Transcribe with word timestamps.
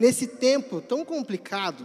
nesse 0.00 0.26
tempo 0.26 0.80
tão 0.80 1.04
complicado, 1.04 1.84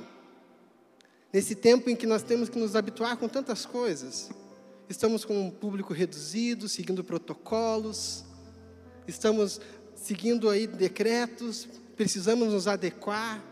nesse 1.33 1.53
tempo 1.53 1.89
em 1.89 1.95
que 1.97 2.07
nós 2.07 2.23
temos 2.23 2.47
que 2.47 2.57
nos 2.57 2.73
habituar 2.73 3.17
com 3.17 3.27
tantas 3.27 3.65
coisas, 3.65 4.29
estamos 4.87 5.25
com 5.25 5.37
um 5.37 5.51
público 5.51 5.93
reduzido, 5.93 6.69
seguindo 6.69 7.03
protocolos, 7.03 8.23
estamos 9.05 9.59
seguindo 9.93 10.49
aí 10.49 10.65
decretos, 10.65 11.67
precisamos 11.97 12.53
nos 12.53 12.67
adequar. 12.67 13.43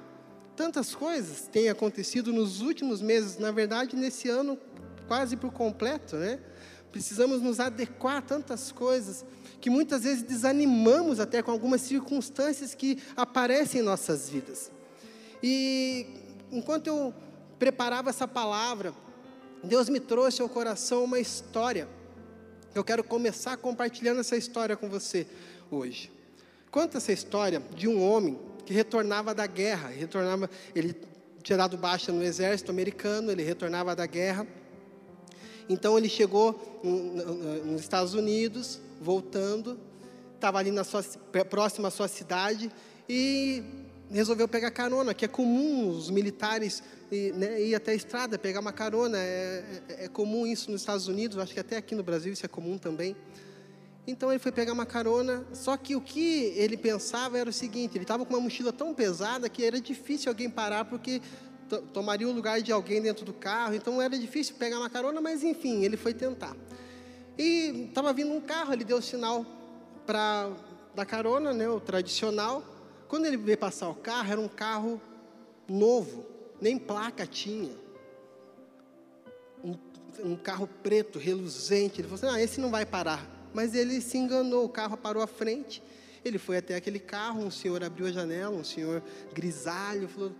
Tantas 0.55 0.95
coisas 0.95 1.49
têm 1.51 1.67
acontecido 1.67 2.31
nos 2.31 2.61
últimos 2.61 3.01
meses, 3.01 3.37
na 3.37 3.51
verdade, 3.51 3.97
nesse 3.97 4.29
ano 4.29 4.57
quase 5.07 5.35
por 5.35 5.51
completo, 5.51 6.15
né? 6.15 6.39
Precisamos 6.89 7.41
nos 7.41 7.59
adequar 7.59 8.17
a 8.17 8.21
tantas 8.21 8.71
coisas 8.71 9.25
que 9.63 9.69
muitas 9.69 10.03
vezes 10.03 10.23
desanimamos 10.23 11.21
até 11.21 11.41
com 11.41 11.49
algumas 11.49 11.79
circunstâncias 11.79 12.75
que 12.75 13.01
aparecem 13.15 13.79
em 13.79 13.83
nossas 13.83 14.27
vidas. 14.27 14.69
E 15.41 16.05
enquanto 16.51 16.87
eu 16.87 17.13
preparava 17.57 18.09
essa 18.09 18.27
palavra, 18.27 18.93
Deus 19.63 19.87
me 19.87 20.01
trouxe 20.01 20.41
ao 20.41 20.49
coração 20.49 21.05
uma 21.05 21.17
história. 21.17 21.87
Eu 22.75 22.83
quero 22.83 23.05
começar 23.05 23.55
compartilhando 23.55 24.19
essa 24.19 24.35
história 24.35 24.75
com 24.75 24.89
você 24.89 25.25
hoje. 25.71 26.11
Conta 26.69 26.97
essa 26.97 27.13
história 27.13 27.63
de 27.73 27.87
um 27.87 28.03
homem 28.03 28.37
que 28.65 28.73
retornava 28.73 29.33
da 29.33 29.47
guerra, 29.47 29.87
retornava, 29.87 30.49
ele 30.75 30.93
tinha 31.41 31.57
dado 31.57 31.77
baixa 31.77 32.11
no 32.11 32.21
exército 32.21 32.69
americano, 32.69 33.31
ele 33.31 33.43
retornava 33.43 33.95
da 33.95 34.05
guerra. 34.05 34.45
Então 35.69 35.97
ele 35.97 36.09
chegou 36.09 36.81
nos 37.63 37.79
Estados 37.79 38.13
Unidos, 38.13 38.81
voltando, 39.03 39.79
estava 40.33 40.57
ali 40.57 40.71
na 40.71 40.83
sua, 40.83 41.03
próximo 41.49 41.85
à 41.85 41.91
sua 41.91 42.07
cidade 42.07 42.71
e 43.07 43.63
resolveu 44.09 44.47
pegar 44.47 44.71
carona, 44.71 45.13
que 45.13 45.25
é 45.25 45.27
comum 45.27 45.89
os 45.89 46.09
militares 46.09 46.81
né, 47.35 47.61
ir 47.61 47.75
até 47.75 47.91
a 47.91 47.95
estrada, 47.95 48.39
pegar 48.39 48.59
uma 48.59 48.71
carona. 48.71 49.17
É, 49.17 49.81
é, 49.89 50.05
é, 50.05 50.07
comum 50.07 50.47
isso 50.47 50.71
nos 50.71 50.81
Estados 50.81 51.07
Unidos, 51.07 51.37
acho 51.37 51.53
que 51.53 51.59
até 51.59 51.77
aqui 51.77 51.93
no 51.95 52.03
Brasil 52.03 52.33
isso 52.33 52.45
é 52.45 52.49
comum 52.49 52.77
também. 52.77 53.15
Então 54.05 54.29
ele 54.31 54.39
foi 54.39 54.51
pegar 54.51 54.73
uma 54.73 54.85
carona, 54.85 55.45
só 55.53 55.77
que 55.77 55.95
o 55.95 56.01
que 56.01 56.53
ele 56.55 56.75
pensava 56.75 57.37
era 57.37 57.49
o 57.49 57.53
seguinte: 57.53 57.95
ele 57.95 58.03
estava 58.03 58.25
com 58.25 58.33
uma 58.33 58.41
mochila 58.41 58.73
tão 58.73 58.93
pesada 58.93 59.47
que 59.47 59.63
era 59.63 59.79
difícil 59.79 60.29
alguém 60.29 60.49
parar, 60.49 60.85
porque 60.85 61.21
tomaria 61.93 62.27
o 62.27 62.31
lugar 62.31 62.61
de 62.61 62.71
alguém 62.71 63.01
dentro 63.01 63.25
do 63.25 63.33
carro, 63.33 63.73
então 63.73 64.01
era 64.01 64.17
difícil 64.17 64.55
pegar 64.55 64.77
uma 64.77 64.89
carona, 64.89 65.21
mas 65.21 65.43
enfim, 65.43 65.83
ele 65.83 65.97
foi 65.97 66.13
tentar. 66.13 66.55
E 67.37 67.87
estava 67.87 68.13
vindo 68.13 68.31
um 68.31 68.41
carro, 68.41 68.73
ele 68.73 68.83
deu 68.83 68.97
o 68.97 69.01
sinal 69.01 69.45
para 70.05 70.51
da 70.93 71.05
carona, 71.05 71.53
né, 71.53 71.67
o 71.67 71.79
tradicional. 71.79 72.63
Quando 73.07 73.25
ele 73.25 73.37
veio 73.37 73.57
passar 73.57 73.89
o 73.89 73.95
carro, 73.95 74.31
era 74.31 74.41
um 74.41 74.47
carro 74.47 75.01
novo, 75.67 76.25
nem 76.61 76.77
placa 76.77 77.25
tinha. 77.25 77.71
Um, 79.63 79.75
um 80.23 80.35
carro 80.35 80.67
preto, 80.81 81.17
reluzente. 81.17 82.01
Ele 82.01 82.07
falou 82.07 82.23
assim: 82.23 82.37
ah, 82.37 82.41
esse 82.41 82.59
não 82.59 82.69
vai 82.69 82.85
parar. 82.85 83.27
Mas 83.53 83.75
ele 83.75 84.01
se 84.01 84.17
enganou, 84.17 84.65
o 84.65 84.69
carro 84.69 84.97
parou 84.97 85.21
à 85.21 85.27
frente. 85.27 85.81
Ele 86.23 86.37
foi 86.37 86.57
até 86.57 86.75
aquele 86.75 86.99
carro, 86.99 87.43
um 87.43 87.51
senhor 87.51 87.83
abriu 87.83 88.07
a 88.07 88.11
janela, 88.11 88.55
um 88.55 88.63
senhor 88.63 89.03
grisalho, 89.33 90.07
falou: 90.07 90.31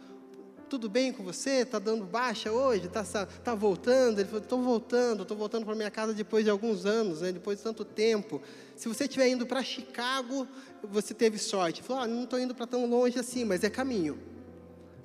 tudo 0.74 0.90
bem 0.90 1.14
com 1.14 1.22
você? 1.22 1.58
Está 1.58 1.78
dando 1.78 2.04
baixa 2.04 2.52
hoje? 2.52 2.88
Está 2.88 3.04
tá 3.44 3.54
voltando? 3.54 4.18
Ele 4.18 4.26
falou, 4.28 4.42
estou 4.42 4.60
voltando, 4.60 5.22
estou 5.22 5.38
voltando 5.38 5.66
para 5.66 5.76
minha 5.76 5.92
casa 5.92 6.16
depois 6.16 6.44
de 6.44 6.50
alguns 6.50 6.84
anos, 6.84 7.22
né? 7.22 7.32
depois 7.32 7.60
de 7.60 7.64
tanto 7.64 7.86
tempo. 7.86 8.42
Se 8.76 8.88
você 8.88 9.04
estiver 9.04 9.28
indo 9.28 9.46
para 9.46 9.62
Chicago, 9.62 10.48
você 10.82 11.14
teve 11.14 11.38
sorte. 11.38 11.82
Ele 11.82 11.88
falou, 11.88 12.02
ah, 12.02 12.08
não 12.08 12.24
estou 12.24 12.40
indo 12.40 12.56
para 12.56 12.66
tão 12.66 12.90
longe 12.90 13.20
assim, 13.20 13.46
mas 13.46 13.64
é 13.64 13.70
caminho. 13.70 14.18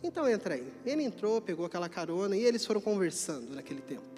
Então 0.03 0.27
entra 0.27 0.55
aí. 0.55 0.73
Ele 0.87 1.03
entrou, 1.03 1.39
pegou 1.39 1.67
aquela 1.67 1.87
carona 1.87 2.35
e 2.35 2.43
eles 2.43 2.65
foram 2.65 2.81
conversando 2.81 3.55
naquele 3.55 3.83
tempo. 3.83 4.09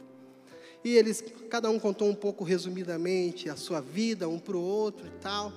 E 0.85 0.97
eles, 0.97 1.21
cada 1.51 1.69
um 1.69 1.81
contou 1.81 2.09
um 2.09 2.15
pouco 2.15 2.45
resumidamente 2.45 3.51
a 3.51 3.57
sua 3.57 3.81
vida, 3.81 4.29
um 4.29 4.39
para 4.39 4.57
o 4.57 4.63
outro 4.63 5.05
e 5.05 5.21
tal. 5.21 5.53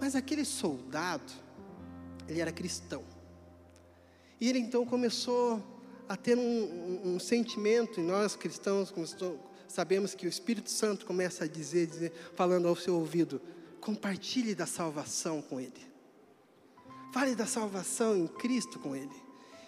Mas 0.00 0.16
aquele 0.16 0.46
soldado, 0.46 1.30
ele 2.26 2.40
era 2.40 2.50
cristão. 2.50 3.13
E 4.40 4.48
ele 4.48 4.58
então 4.58 4.84
começou 4.84 5.62
a 6.08 6.16
ter 6.16 6.36
um, 6.36 6.42
um, 6.42 7.14
um 7.14 7.18
sentimento, 7.18 8.00
e 8.00 8.02
nós 8.02 8.36
cristãos 8.36 8.92
sabemos 9.68 10.14
que 10.14 10.26
o 10.26 10.28
Espírito 10.28 10.70
Santo 10.70 11.06
começa 11.06 11.44
a 11.44 11.48
dizer, 11.48 11.86
dizer, 11.86 12.12
falando 12.34 12.68
ao 12.68 12.76
seu 12.76 12.94
ouvido: 12.94 13.40
compartilhe 13.80 14.54
da 14.54 14.66
salvação 14.66 15.40
com 15.40 15.60
ele. 15.60 15.94
Fale 17.12 17.34
da 17.34 17.46
salvação 17.46 18.16
em 18.16 18.26
Cristo 18.26 18.78
com 18.78 18.96
ele. 18.96 19.24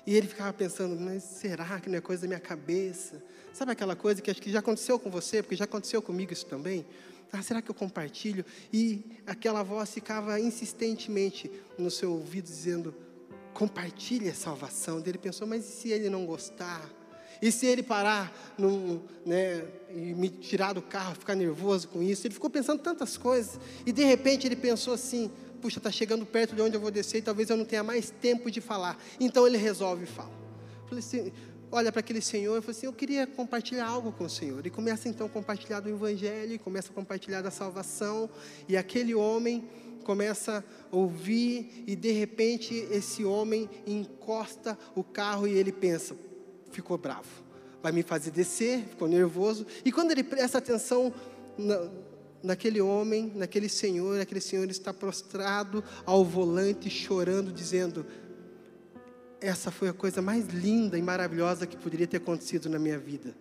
E 0.06 0.14
ele 0.14 0.28
ficava 0.28 0.52
pensando, 0.52 0.98
mas 0.98 1.22
será 1.22 1.80
que 1.80 1.88
não 1.88 1.98
é 1.98 2.00
coisa 2.00 2.22
da 2.22 2.28
minha 2.28 2.40
cabeça? 2.40 3.22
Sabe 3.52 3.72
aquela 3.72 3.96
coisa 3.96 4.22
que 4.22 4.30
acho 4.30 4.40
que 4.40 4.50
já 4.50 4.60
aconteceu 4.60 4.98
com 4.98 5.10
você, 5.10 5.42
porque 5.42 5.56
já 5.56 5.64
aconteceu 5.64 6.00
comigo 6.00 6.32
isso 6.32 6.46
também? 6.46 6.86
Ah, 7.32 7.42
será 7.42 7.60
que 7.60 7.70
eu 7.70 7.74
compartilho? 7.74 8.44
E 8.72 9.04
aquela 9.26 9.62
voz 9.62 9.92
ficava 9.92 10.38
insistentemente 10.38 11.50
no 11.76 11.90
seu 11.90 12.12
ouvido 12.12 12.44
dizendo: 12.44 12.94
compartilhe 13.56 14.28
a 14.28 14.34
salvação. 14.34 15.02
Ele 15.04 15.16
pensou, 15.16 15.46
mas 15.46 15.66
e 15.66 15.72
se 15.72 15.88
ele 15.90 16.10
não 16.10 16.26
gostar? 16.26 16.90
E 17.40 17.50
se 17.50 17.64
ele 17.64 17.82
parar 17.82 18.30
num, 18.58 19.00
né, 19.24 19.64
e 19.90 20.14
me 20.14 20.28
tirar 20.28 20.74
do 20.74 20.82
carro, 20.82 21.14
ficar 21.14 21.34
nervoso 21.34 21.88
com 21.88 22.02
isso? 22.02 22.26
Ele 22.26 22.34
ficou 22.34 22.50
pensando 22.50 22.82
tantas 22.82 23.16
coisas. 23.16 23.58
E 23.86 23.92
de 23.92 24.04
repente 24.04 24.46
ele 24.46 24.56
pensou 24.56 24.92
assim: 24.92 25.30
puxa, 25.62 25.78
está 25.78 25.90
chegando 25.90 26.26
perto 26.26 26.54
de 26.54 26.60
onde 26.60 26.76
eu 26.76 26.80
vou 26.80 26.90
descer 26.90 27.18
e 27.18 27.22
talvez 27.22 27.48
eu 27.48 27.56
não 27.56 27.64
tenha 27.64 27.82
mais 27.82 28.10
tempo 28.10 28.50
de 28.50 28.60
falar. 28.60 28.98
Então 29.18 29.46
ele 29.46 29.56
resolve 29.56 30.04
falar. 30.04 30.30
Falei 30.86 31.00
assim, 31.00 31.32
olha 31.70 31.90
para 31.90 32.00
aquele 32.00 32.20
senhor 32.20 32.58
e 32.58 32.60
falou 32.60 32.76
assim: 32.76 32.86
Eu 32.86 32.92
queria 32.92 33.26
compartilhar 33.26 33.86
algo 33.86 34.12
com 34.12 34.24
o 34.24 34.30
senhor. 34.30 34.66
E 34.66 34.70
começa 34.70 35.08
então 35.08 35.26
a 35.26 35.30
compartilhar 35.30 35.80
do 35.80 35.88
evangelho, 35.88 36.58
começa 36.58 36.90
a 36.90 36.94
compartilhar 36.94 37.40
da 37.40 37.50
salvação. 37.50 38.28
E 38.68 38.76
aquele 38.76 39.14
homem 39.14 39.66
começa 40.06 40.64
a 40.92 40.96
ouvir 40.96 41.82
e 41.84 41.96
de 41.96 42.12
repente 42.12 42.72
esse 42.92 43.24
homem 43.24 43.68
encosta 43.84 44.78
o 44.94 45.02
carro 45.02 45.48
e 45.48 45.58
ele 45.58 45.72
pensa, 45.72 46.16
ficou 46.70 46.96
bravo, 46.96 47.28
vai 47.82 47.90
me 47.90 48.04
fazer 48.04 48.30
descer, 48.30 48.84
ficou 48.84 49.08
nervoso. 49.08 49.66
E 49.84 49.90
quando 49.90 50.12
ele 50.12 50.22
presta 50.22 50.58
atenção 50.58 51.12
na, 51.58 51.90
naquele 52.40 52.80
homem, 52.80 53.32
naquele 53.34 53.68
senhor, 53.68 54.20
aquele 54.20 54.40
senhor 54.40 54.70
está 54.70 54.94
prostrado 54.94 55.82
ao 56.04 56.24
volante, 56.24 56.88
chorando, 56.88 57.52
dizendo: 57.52 58.06
Essa 59.40 59.72
foi 59.72 59.88
a 59.88 59.92
coisa 59.92 60.22
mais 60.22 60.46
linda 60.46 60.96
e 60.96 61.02
maravilhosa 61.02 61.66
que 61.66 61.76
poderia 61.76 62.06
ter 62.06 62.18
acontecido 62.18 62.68
na 62.68 62.78
minha 62.78 62.96
vida, 62.98 63.34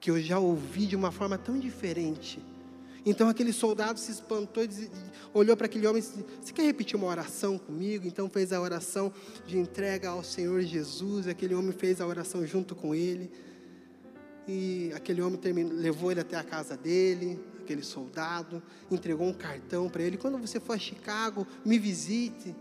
que 0.00 0.10
eu 0.10 0.20
já 0.20 0.40
ouvi 0.40 0.86
de 0.86 0.96
uma 0.96 1.12
forma 1.12 1.38
tão 1.38 1.56
diferente 1.56 2.40
então 3.06 3.28
aquele 3.28 3.52
soldado 3.52 3.98
se 3.98 4.10
espantou 4.10 4.64
e 4.64 4.90
olhou 5.32 5.56
para 5.56 5.66
aquele 5.66 5.86
homem 5.86 6.02
e 6.02 6.06
disse: 6.06 6.24
Você 6.42 6.52
quer 6.52 6.62
repetir 6.62 6.96
uma 6.96 7.06
oração 7.06 7.58
comigo? 7.58 8.06
Então 8.06 8.28
fez 8.30 8.52
a 8.52 8.60
oração 8.60 9.12
de 9.46 9.58
entrega 9.58 10.08
ao 10.08 10.24
Senhor 10.24 10.62
Jesus. 10.62 11.28
Aquele 11.28 11.54
homem 11.54 11.72
fez 11.72 12.00
a 12.00 12.06
oração 12.06 12.46
junto 12.46 12.74
com 12.74 12.94
ele. 12.94 13.30
E 14.46 14.90
aquele 14.94 15.22
homem 15.22 15.38
terminou, 15.38 15.72
levou 15.72 16.10
ele 16.10 16.20
até 16.20 16.36
a 16.36 16.42
casa 16.42 16.76
dele, 16.76 17.40
aquele 17.60 17.82
soldado, 17.82 18.62
entregou 18.90 19.26
um 19.26 19.32
cartão 19.32 19.88
para 19.88 20.02
ele. 20.02 20.16
Quando 20.16 20.38
você 20.38 20.60
for 20.60 20.74
a 20.74 20.78
Chicago, 20.78 21.46
me 21.64 21.78
visite. 21.78 22.54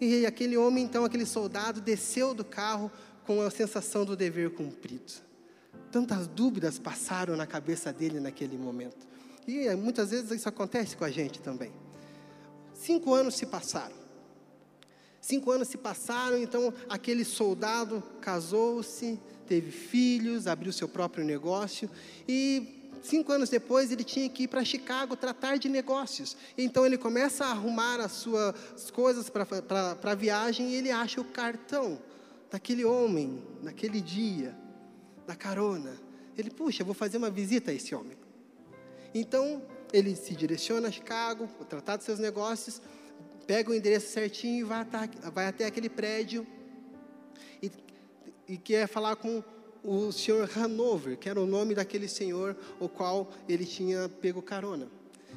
E 0.00 0.26
aquele 0.26 0.56
homem, 0.56 0.84
então, 0.84 1.04
aquele 1.04 1.24
soldado, 1.24 1.80
desceu 1.80 2.34
do 2.34 2.44
carro 2.44 2.90
com 3.26 3.40
a 3.40 3.50
sensação 3.50 4.04
do 4.04 4.14
dever 4.14 4.50
cumprido. 4.50 5.12
Tantas 5.90 6.26
dúvidas 6.26 6.78
passaram 6.78 7.36
na 7.36 7.46
cabeça 7.46 7.92
dele 7.92 8.20
naquele 8.20 8.58
momento. 8.58 9.13
E 9.46 9.74
muitas 9.76 10.10
vezes 10.10 10.30
isso 10.30 10.48
acontece 10.48 10.96
com 10.96 11.04
a 11.04 11.10
gente 11.10 11.40
também. 11.40 11.72
Cinco 12.74 13.14
anos 13.14 13.34
se 13.34 13.46
passaram. 13.46 14.04
Cinco 15.20 15.50
anos 15.50 15.68
se 15.68 15.78
passaram, 15.78 16.36
então 16.36 16.72
aquele 16.88 17.24
soldado 17.24 18.02
casou-se, 18.20 19.18
teve 19.46 19.70
filhos, 19.70 20.46
abriu 20.46 20.72
seu 20.72 20.86
próprio 20.86 21.24
negócio 21.24 21.88
e 22.28 22.90
cinco 23.02 23.32
anos 23.32 23.48
depois 23.48 23.90
ele 23.90 24.04
tinha 24.04 24.28
que 24.28 24.42
ir 24.42 24.48
para 24.48 24.62
Chicago 24.64 25.16
tratar 25.16 25.56
de 25.56 25.68
negócios. 25.68 26.36
Então 26.58 26.84
ele 26.84 26.98
começa 26.98 27.46
a 27.46 27.50
arrumar 27.52 28.00
as 28.00 28.12
suas 28.12 28.90
coisas 28.92 29.30
para 29.30 29.96
a 30.02 30.14
viagem 30.14 30.70
e 30.70 30.74
ele 30.74 30.90
acha 30.90 31.20
o 31.20 31.24
cartão 31.24 31.98
daquele 32.50 32.84
homem, 32.84 33.42
naquele 33.62 34.00
dia, 34.00 34.54
da 35.26 35.34
carona. 35.34 35.94
Ele, 36.36 36.50
puxa, 36.50 36.84
vou 36.84 36.94
fazer 36.94 37.16
uma 37.16 37.30
visita 37.30 37.70
a 37.70 37.74
esse 37.74 37.94
homem. 37.94 38.23
Então, 39.14 39.62
ele 39.92 40.16
se 40.16 40.34
direciona 40.34 40.88
a 40.88 40.90
Chicago, 40.90 41.48
tratar 41.68 41.96
dos 41.96 42.04
seus 42.04 42.18
negócios, 42.18 42.82
pega 43.46 43.70
o 43.70 43.74
endereço 43.74 44.08
certinho 44.08 44.60
e 44.60 44.64
vai 44.64 44.80
até, 44.80 45.30
vai 45.30 45.46
até 45.46 45.66
aquele 45.66 45.88
prédio 45.88 46.46
e, 47.62 47.70
e 48.48 48.56
quer 48.56 48.88
falar 48.88 49.16
com 49.16 49.42
o 49.84 50.10
senhor 50.10 50.50
Hanover, 50.56 51.16
que 51.16 51.28
era 51.28 51.40
o 51.40 51.46
nome 51.46 51.74
daquele 51.74 52.08
senhor 52.08 52.56
o 52.80 52.88
qual 52.88 53.30
ele 53.48 53.64
tinha 53.64 54.08
pego 54.08 54.42
carona. 54.42 54.88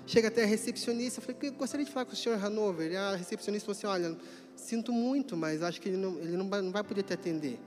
Chega 0.07 0.29
até 0.29 0.43
a 0.43 0.45
recepcionista, 0.45 1.19
falei, 1.19 1.51
gostaria 1.51 1.85
de 1.85 1.91
falar 1.91 2.05
com 2.05 2.13
o 2.13 2.15
senhor 2.15 2.41
Hanover. 2.43 2.91
E 2.91 2.95
a 2.95 3.15
recepcionista 3.15 3.65
falou 3.65 3.77
assim, 3.77 4.05
olha, 4.05 4.17
sinto 4.55 4.93
muito, 4.93 5.35
mas 5.35 5.61
acho 5.61 5.81
que 5.81 5.89
ele 5.89 5.97
não, 5.97 6.17
ele 6.19 6.37
não, 6.37 6.49
vai, 6.71 6.83
poder 6.83 7.03
te 7.03 7.13
atender. 7.13 7.59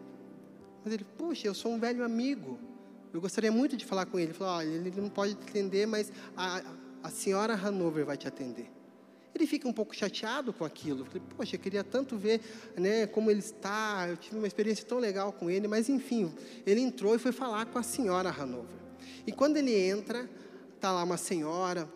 Mas 0.83 0.95
ele, 0.95 1.05
puxa, 1.05 1.47
eu 1.47 1.55
sou 1.55 1.71
um 1.71 1.79
velho 1.79 2.03
amigo. 2.03 2.59
Eu 3.13 3.21
gostaria 3.21 3.51
muito 3.51 3.77
de 3.77 3.85
falar 3.85 4.07
com 4.07 4.19
ele. 4.19 4.29
Ele 4.29 4.35
falou, 4.35 4.55
olha, 4.55 4.69
ele 4.69 4.93
não 5.01 5.09
pode 5.09 5.35
te 5.35 5.49
atender, 5.49 5.87
mas 5.87 6.13
a, 6.37 6.63
a 7.03 7.11
senhora 7.11 7.55
Hanover 7.55 8.05
vai 8.05 8.17
te 8.17 8.29
atender. 8.29 8.71
Ele 9.35 9.47
fica 9.47 9.67
um 9.69 9.73
pouco 9.73 9.95
chateado 9.95 10.53
com 10.53 10.65
aquilo. 10.65 11.05
Falei, 11.05 11.23
poxa, 11.37 11.57
eu 11.57 11.61
queria 11.61 11.83
tanto 11.83 12.17
ver 12.17 12.41
né, 12.77 13.07
como 13.07 13.31
ele 13.31 13.41
está. 13.41 14.07
Eu 14.09 14.17
tive 14.17 14.37
uma 14.37 14.47
experiência 14.47 14.85
tão 14.85 14.99
legal 14.99 15.33
com 15.33 15.51
ele. 15.51 15.67
Mas, 15.67 15.89
enfim, 15.89 16.33
ele 16.67 16.81
entrou 16.81 17.15
e 17.15 17.19
foi 17.19 17.33
falar 17.33 17.67
com 17.67 17.79
a 17.79 17.83
senhora 17.83 18.31
Hanover. 18.31 18.79
E 19.27 19.33
quando 19.33 19.57
ele 19.57 19.75
entra, 19.75 20.29
está 20.75 20.93
lá 20.93 21.03
uma 21.03 21.17
senhora 21.17 21.89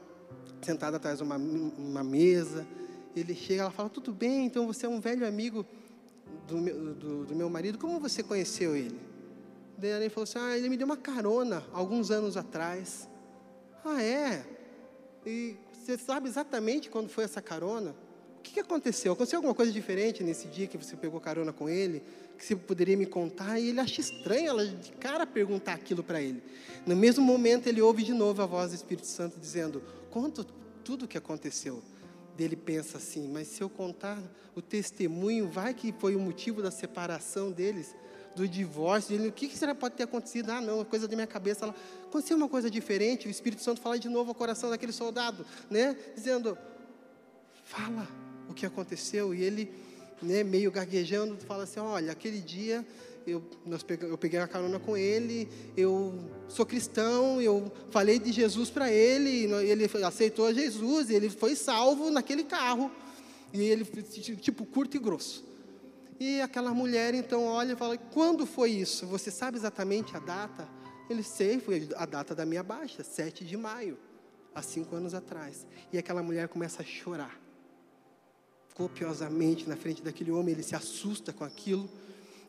sentada 0.62 0.96
atrás 0.96 1.19
de 1.19 1.25
uma, 1.25 1.37
uma 1.37 2.05
mesa. 2.05 2.66
Ele 3.14 3.34
chega, 3.34 3.62
ela 3.62 3.70
fala: 3.70 3.88
Tudo 3.88 4.12
bem, 4.12 4.46
então 4.46 4.66
você 4.66 4.87
é 4.87 4.88
um 4.88 5.00
velho 5.00 5.26
amigo 5.26 5.66
do 6.46 6.94
do, 6.94 7.25
do 7.26 7.34
meu 7.34 7.49
marido, 7.49 7.78
como 7.78 8.00
você 8.00 8.22
conheceu 8.22 8.76
ele? 8.76 8.99
Daí 9.85 9.93
ele 9.93 10.09
falou 10.09 10.25
assim: 10.25 10.39
Ah, 10.39 10.57
ele 10.57 10.71
me 10.71 10.79
deu 10.79 10.87
uma 10.87 10.97
carona 10.97 11.63
alguns 11.71 12.11
anos 12.11 12.39
atrás. 12.39 13.07
Ah, 13.85 14.03
é? 14.03 14.43
E 15.27 15.57
você 15.73 15.99
sabe 15.99 16.27
exatamente 16.27 16.89
quando 16.89 17.11
foi 17.11 17.25
essa 17.25 17.43
carona? 17.43 17.95
O 18.39 18.43
que, 18.43 18.61
aconteceu? 18.61 19.13
Aconteceu 19.13 19.39
alguma 19.39 19.55
coisa 19.55 19.71
diferente 19.71 20.23
nesse 20.23 20.49
dia 20.49 20.67
que 20.67 20.79
você 20.79 20.97
pegou 20.97 21.21
carona 21.21 21.53
com 21.53 21.69
ele? 21.69 22.03
Que 22.39 22.45
você 22.45 22.57
poderia 22.57 22.97
me 22.97 23.05
contar? 23.05 23.59
E 23.59 23.69
ele 23.69 23.81
acha 23.81 24.01
estranho 24.01 24.49
ela 24.49 24.67
de 24.67 24.93
cara 24.93 25.27
perguntar 25.27 25.75
aquilo 25.75 26.03
para 26.03 26.21
ele. 26.21 26.43
No 26.87 26.97
mesmo 26.97 27.23
momento, 27.23 27.67
ele 27.67 27.83
ouve 27.83 28.03
de 28.03 28.15
novo 28.15 28.41
a 28.43 28.47
voz 28.47 28.71
do 28.71 28.77
Espírito 28.77 29.07
Santo 29.07 29.39
dizendo: 29.39 29.83
Conta 30.11 30.47
tudo 30.83 31.05
o 31.05 31.09
que 31.09 31.19
aconteceu. 31.19 31.83
Dele 32.39 32.57
pensa 32.57 32.97
assim: 32.97 33.29
Mas 33.29 33.49
se 33.49 33.63
eu 33.63 33.69
contar 33.69 34.19
o 34.55 34.63
testemunho, 34.63 35.47
vai 35.47 35.75
que 35.75 35.93
foi 35.99 36.17
o 36.17 36.21
motivo 36.21 36.63
da 36.63 36.71
separação 36.71 37.53
deles, 37.53 37.95
do 38.35 38.49
divórcio. 38.49 39.15
Ele, 39.15 39.29
o 39.29 39.33
que, 39.33 39.49
que 39.49 39.57
será 39.57 39.75
pode 39.75 39.95
ter 39.95 40.05
acontecido? 40.05 40.51
Ah, 40.51 40.61
não, 40.61 40.85
coisa 40.85 41.07
da 41.09 41.15
minha 41.15 41.27
cabeça. 41.27 41.65
Ela, 41.65 41.75
aconteceu 42.05 42.37
uma 42.37 42.49
coisa 42.49 42.71
diferente. 42.71 43.27
O 43.27 43.31
Espírito 43.31 43.63
Santo 43.63 43.81
fala 43.81 43.99
de 43.99 44.09
novo 44.09 44.31
ao 44.31 44.35
coração 44.35 44.71
daquele 44.71 44.93
soldado, 44.93 45.45
né? 45.71 45.97
Dizendo: 46.15 46.57
Fala 47.65 48.09
o 48.49 48.55
que 48.55 48.67
aconteceu. 48.67 49.35
E 49.35 49.43
ele, 49.43 49.73
né, 50.23 50.43
meio 50.45 50.71
gaguejando, 50.71 51.37
fala 51.47 51.65
assim: 51.65 51.81
Olha, 51.81 52.13
aquele 52.13 52.41
dia 52.41 52.85
eu, 53.27 53.43
nós 53.65 53.83
peguei, 53.83 54.11
eu 54.11 54.19
peguei 54.19 54.39
a 54.39 54.47
carona 54.47 54.79
com 54.79 54.97
ele, 54.97 55.49
eu 55.77 56.15
sou 56.49 56.67
cristão, 56.67 57.41
eu 57.41 57.73
falei 57.91 58.19
de 58.19 58.33
Jesus 58.33 58.71
para 58.71 58.93
ele, 58.93 59.51
ele 59.63 59.91
aceitou 60.05 60.53
Jesus, 60.53 61.11
ele 61.11 61.31
foi 61.31 61.55
salvo 61.55 62.11
naquele 62.11 62.45
carro. 62.45 62.91
E 63.53 63.63
ele, 63.63 63.85
tipo, 63.85 64.67
curto 64.67 64.97
e 64.97 65.01
grosso. 65.01 65.45
E 66.19 66.40
aquela 66.40 66.72
mulher 66.72 67.14
então 67.14 67.44
olha 67.46 67.72
e 67.72 67.76
fala: 67.76 67.99
Quando 67.99 68.46
foi 68.46 68.70
isso? 68.70 69.06
Você 69.06 69.31
sabe 69.31 69.56
exatamente 69.56 70.16
a 70.16 70.20
data? 70.20 70.69
Ele 71.08 71.22
sei, 71.22 71.58
foi 71.58 71.88
a 71.96 72.06
data 72.06 72.34
da 72.34 72.46
minha 72.46 72.62
baixa, 72.62 73.05
7 73.05 73.44
de 73.44 73.56
maio, 73.56 73.99
há 74.55 74.62
cinco 74.62 74.96
anos 74.96 75.12
atrás. 75.12 75.66
E 75.93 75.99
aquela 75.99 76.22
mulher 76.22 76.49
começa 76.49 76.82
a 76.82 76.84
chorar, 76.84 77.38
copiosamente 78.75 79.69
na 79.69 79.76
frente 79.76 80.02
daquele 80.02 80.31
homem, 80.31 80.55
ele 80.55 80.62
se 80.62 80.75
assusta 80.75 81.32
com 81.32 81.44
aquilo. 81.44 81.90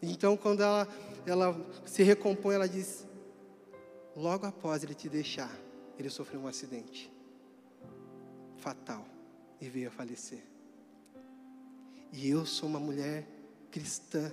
Então, 0.02 0.38
quando 0.38 0.62
ela, 0.62 0.88
ela 1.26 1.72
se 1.86 2.04
recompõe, 2.04 2.56
ela 2.56 2.70
diz: 2.70 3.06
logo 4.16 4.46
após 4.46 4.84
ele 4.84 4.94
te 4.94 5.10
deixar, 5.10 5.52
ele 5.98 6.10
sofreu 6.10 6.42
um 6.42 6.48
acidente 6.48 7.12
fatal 8.58 9.06
e 9.60 9.70
veio 9.70 9.90
a 9.90 9.92
falecer. 9.92 10.44
E 12.12 12.30
eu 12.30 12.46
sou 12.46 12.70
uma 12.70 12.80
mulher 12.80 13.28
cristã 13.76 14.32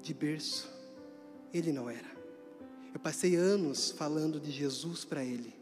de 0.00 0.14
berço. 0.14 0.70
Ele 1.52 1.72
não 1.72 1.90
era. 1.90 2.08
Eu 2.94 3.00
passei 3.00 3.34
anos 3.34 3.90
falando 3.90 4.38
de 4.38 4.52
Jesus 4.52 5.04
para 5.04 5.24
ele, 5.24 5.52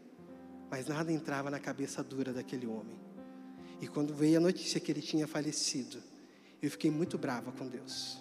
mas 0.69 0.85
nada 0.85 1.11
entrava 1.11 1.49
na 1.49 1.59
cabeça 1.59 2.03
dura 2.03 2.31
daquele 2.31 2.67
homem. 2.67 2.99
E 3.81 3.87
quando 3.87 4.13
veio 4.13 4.37
a 4.37 4.39
notícia 4.39 4.79
que 4.79 4.91
ele 4.91 5.01
tinha 5.01 5.25
falecido, 5.25 5.97
eu 6.61 6.69
fiquei 6.69 6.91
muito 6.91 7.17
brava 7.17 7.51
com 7.51 7.67
Deus. 7.67 8.19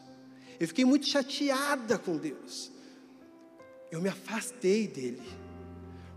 Eu 0.58 0.66
fiquei 0.66 0.86
muito 0.86 1.06
chateada 1.06 1.98
com 1.98 2.16
Deus. 2.16 2.72
Eu 3.90 4.00
me 4.00 4.08
afastei 4.08 4.88
dele. 4.88 5.22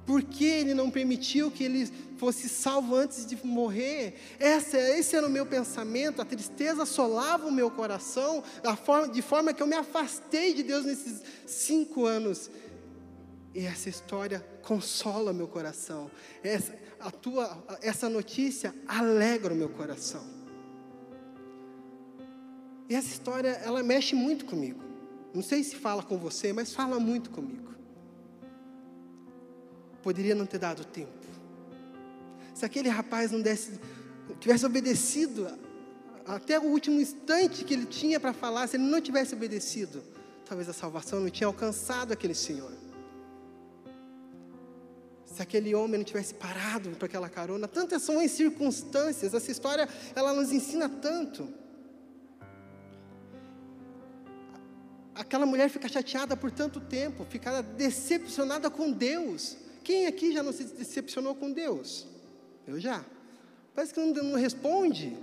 Porque 0.06 0.46
ele 0.46 0.74
não 0.74 0.90
permitiu 0.90 1.52
que 1.52 1.64
ele 1.64 1.88
fosse 2.18 2.50
salvo 2.50 2.96
antes 2.96 3.26
de 3.26 3.38
morrer? 3.46 4.16
Essa, 4.40 4.78
esse 4.78 5.16
era 5.16 5.26
o 5.26 5.30
meu 5.30 5.46
pensamento. 5.46 6.22
A 6.22 6.26
tristeza 6.26 6.84
assolava 6.84 7.48
o 7.48 7.52
meu 7.52 7.70
coração, 7.70 8.44
forma, 8.84 9.08
de 9.08 9.22
forma 9.22 9.54
que 9.54 9.62
eu 9.62 9.68
me 9.68 9.76
afastei 9.76 10.54
de 10.54 10.64
Deus 10.64 10.86
nesses 10.86 11.22
cinco 11.46 12.06
anos. 12.06 12.50
E 13.54 13.66
essa 13.66 13.90
história 13.90 14.46
consola 14.64 15.34
meu 15.34 15.48
coração. 15.48 16.10
Essa, 16.44 16.74
a 17.00 17.12
tua, 17.12 17.64
essa 17.82 18.08
notícia 18.08 18.74
alegra 18.88 19.54
o 19.54 19.58
meu 19.58 19.70
coração. 19.70 20.24
E 22.90 22.96
essa 22.96 23.08
história, 23.08 23.50
ela 23.64 23.82
mexe 23.82 24.16
muito 24.16 24.46
comigo. 24.46 24.84
Não 25.34 25.42
sei 25.42 25.64
se 25.64 25.76
fala 25.76 26.04
com 26.04 26.18
você, 26.18 26.52
mas 26.52 26.74
fala 26.74 27.00
muito 27.00 27.30
comigo. 27.30 27.71
Poderia 30.02 30.36
não 30.36 30.46
ter 30.46 30.58
dado 30.58 30.84
tempo. 30.86 31.12
Se 32.54 32.66
aquele 32.66 32.90
rapaz 32.90 33.32
não 33.32 33.42
desse, 33.42 33.80
tivesse 34.40 34.66
obedecido 34.66 35.48
até 36.26 36.60
o 36.60 36.64
último 36.64 37.00
instante 37.00 37.64
que 37.64 37.74
ele 37.74 37.86
tinha 37.86 38.20
para 38.20 38.34
falar, 38.34 38.68
se 38.68 38.78
ele 38.78 38.84
não 38.84 39.02
tivesse 39.02 39.34
obedecido, 39.34 40.04
talvez 40.46 40.70
a 40.70 40.74
salvação 40.74 41.20
não 41.20 41.30
tinha 41.30 41.48
alcançado 41.48 42.12
aquele 42.12 42.36
senhor. 42.36 42.72
Se 45.26 45.42
aquele 45.42 45.74
homem 45.74 45.98
não 45.98 46.04
tivesse 46.04 46.34
parado 46.34 46.90
para 46.92 47.06
aquela 47.06 47.30
carona, 47.30 47.68
tantas 47.68 48.02
são 48.02 48.20
as 48.20 48.32
circunstâncias, 48.32 49.34
essa 49.34 49.52
história 49.52 49.88
ela 50.16 50.34
nos 50.34 50.52
ensina 50.52 50.90
tanto. 50.90 51.62
aquela 55.22 55.46
mulher 55.46 55.70
fica 55.70 55.88
chateada 55.88 56.36
por 56.36 56.52
tanto 56.52 56.80
tempo, 56.80 57.26
fica 57.26 57.62
decepcionada 57.62 58.70
com 58.70 58.92
Deus. 58.92 59.58
Quem 59.84 60.08
aqui 60.08 60.32
já 60.32 60.44
não 60.44 60.52
se 60.52 60.64
decepcionou 60.64 61.36
com 61.36 61.52
Deus? 61.52 62.08
Eu 62.68 62.80
já. 62.80 63.04
Parece 63.74 63.94
que 63.94 64.00
não, 64.00 64.24
não 64.24 64.40
responde. 64.40 65.18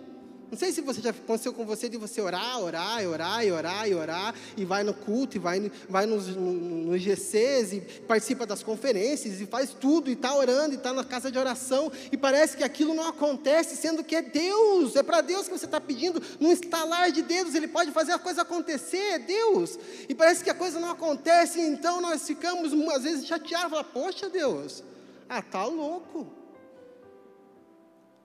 Não 0.51 0.57
sei 0.57 0.73
se 0.73 0.81
você 0.81 1.03
já 1.03 1.11
aconteceu 1.11 1.53
com 1.53 1.67
você 1.67 1.91
de 1.91 1.99
você 1.99 2.23
orar, 2.23 2.59
orar, 2.59 3.07
orar, 3.07 3.45
e 3.45 3.53
orar, 3.53 3.89
e 3.89 3.95
orar, 3.95 4.35
e 4.57 4.65
vai 4.65 4.83
no 4.83 4.95
culto, 4.95 5.37
e 5.37 5.39
vai, 5.39 5.71
vai 5.89 6.07
nos, 6.07 6.29
nos 6.29 7.03
GCs, 7.03 7.75
e 7.75 7.81
participa 8.07 8.47
das 8.47 8.63
conferências, 8.63 9.43
e 9.43 9.47
faz 9.47 9.75
tudo, 9.75 10.09
e 10.09 10.15
está 10.15 10.35
orando, 10.35 10.73
e 10.73 10.79
está 10.79 10.93
na 10.93 11.05
casa 11.05 11.31
de 11.31 11.39
oração, 11.39 11.93
e 12.11 12.17
parece 12.17 12.57
que 12.57 12.65
aquilo 12.65 12.95
não 12.95 13.07
acontece, 13.07 13.77
sendo 13.77 14.03
que 14.03 14.17
é 14.17 14.23
Deus, 14.23 14.97
é 14.97 15.03
para 15.03 15.21
Deus 15.21 15.47
que 15.47 15.59
você 15.59 15.67
está 15.67 15.81
pedindo, 15.81 16.23
num 16.41 16.51
estalar 16.51 17.13
de 17.13 17.21
dedos, 17.21 17.55
Ele 17.55 17.69
pode 17.69 17.93
fazer 17.93 18.13
a 18.13 18.19
coisa 18.19 18.41
acontecer, 18.41 18.97
é 18.97 19.19
Deus, 19.19 19.79
e 20.09 20.15
parece 20.15 20.43
que 20.43 20.51
a 20.51 20.55
coisa 20.55 20.81
não 20.81 20.91
acontece, 20.91 21.61
então 21.61 22.01
nós 22.01 22.27
ficamos 22.27 22.73
às 22.95 23.03
vezes 23.03 23.27
chateados, 23.27 23.69
falamos, 23.69 23.93
poxa 23.93 24.31
Deus, 24.31 24.83
ah, 25.29 25.43
tá 25.43 25.67
louco, 25.67 26.21
o 26.21 26.27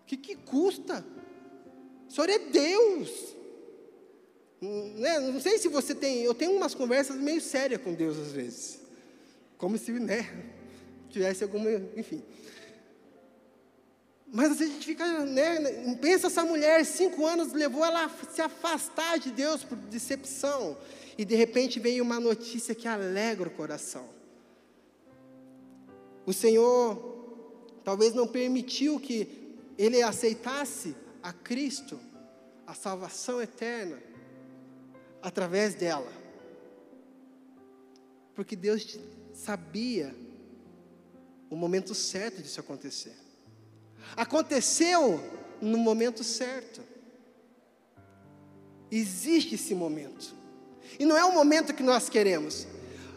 que, 0.05 0.15
que 0.15 0.35
custa? 0.35 1.03
O 2.13 2.15
Senhor 2.15 2.29
é 2.29 2.37
Deus. 2.37 3.35
Né? 4.61 5.19
Não 5.19 5.41
sei 5.41 5.57
se 5.57 5.67
você 5.67 5.95
tem, 5.95 6.21
eu 6.21 6.35
tenho 6.35 6.55
umas 6.55 6.75
conversas 6.75 7.15
meio 7.15 7.41
sérias 7.41 7.81
com 7.81 7.91
Deus 7.91 8.19
às 8.19 8.31
vezes. 8.31 8.79
Como 9.57 9.79
se, 9.79 9.91
né, 9.93 10.31
tivesse 11.09 11.43
alguma, 11.43 11.71
enfim. 11.97 12.23
Mas 14.31 14.61
a 14.61 14.63
gente 14.63 14.85
fica, 14.85 15.25
né, 15.25 15.95
pensa 15.99 16.27
essa 16.27 16.43
mulher, 16.45 16.85
cinco 16.85 17.25
anos 17.25 17.51
levou 17.51 17.83
ela 17.83 18.05
a 18.05 18.31
se 18.31 18.43
afastar 18.43 19.17
de 19.17 19.31
Deus 19.31 19.63
por 19.63 19.75
decepção. 19.75 20.77
E 21.17 21.25
de 21.25 21.33
repente 21.33 21.79
veio 21.79 22.03
uma 22.03 22.19
notícia 22.19 22.75
que 22.75 22.87
alegra 22.87 23.49
o 23.49 23.51
coração. 23.51 24.07
O 26.27 26.31
Senhor 26.31 27.81
talvez 27.83 28.13
não 28.13 28.27
permitiu 28.27 28.99
que 28.99 29.55
ele 29.79 30.03
aceitasse 30.03 31.01
a 31.23 31.31
Cristo, 31.31 31.97
a 32.67 32.73
salvação 32.73 33.41
eterna, 33.41 33.97
através 35.21 35.73
dela. 35.73 36.11
Porque 38.35 38.55
Deus 38.55 38.99
sabia 39.33 40.13
o 41.49 41.55
momento 41.55 41.95
certo 41.95 42.41
disso 42.41 42.59
acontecer. 42.59 43.15
Aconteceu 44.17 45.19
no 45.61 45.77
momento 45.77 46.23
certo. 46.23 46.81
Existe 48.91 49.55
esse 49.55 49.73
momento. 49.73 50.35
E 50.99 51.05
não 51.05 51.17
é 51.17 51.23
o 51.23 51.33
momento 51.33 51.73
que 51.73 51.83
nós 51.83 52.09
queremos. 52.09 52.67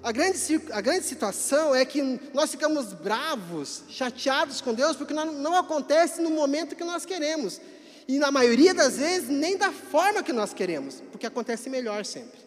A 0.03 0.13
grande, 0.13 0.39
a 0.71 0.81
grande 0.81 1.05
situação 1.05 1.75
é 1.75 1.85
que 1.85 2.01
nós 2.33 2.51
ficamos 2.51 2.93
bravos, 2.93 3.83
chateados 3.89 4.61
com 4.61 4.73
Deus, 4.73 4.97
porque 4.97 5.13
não, 5.13 5.33
não 5.33 5.57
acontece 5.57 6.21
no 6.21 6.31
momento 6.31 6.77
que 6.77 6.85
nós 6.85 7.05
queremos. 7.05 7.61
E 8.09 8.19
na 8.19 8.31
maioria 8.31 8.73
das 8.73 8.97
vezes, 8.99 9.29
nem 9.29 9.57
da 9.57 9.73
forma 9.73 10.23
que 10.23 10.33
nós 10.33 10.53
queremos, 10.53 11.03
porque 11.11 11.27
acontece 11.27 11.69
melhor 11.69 12.05
sempre. 12.05 12.39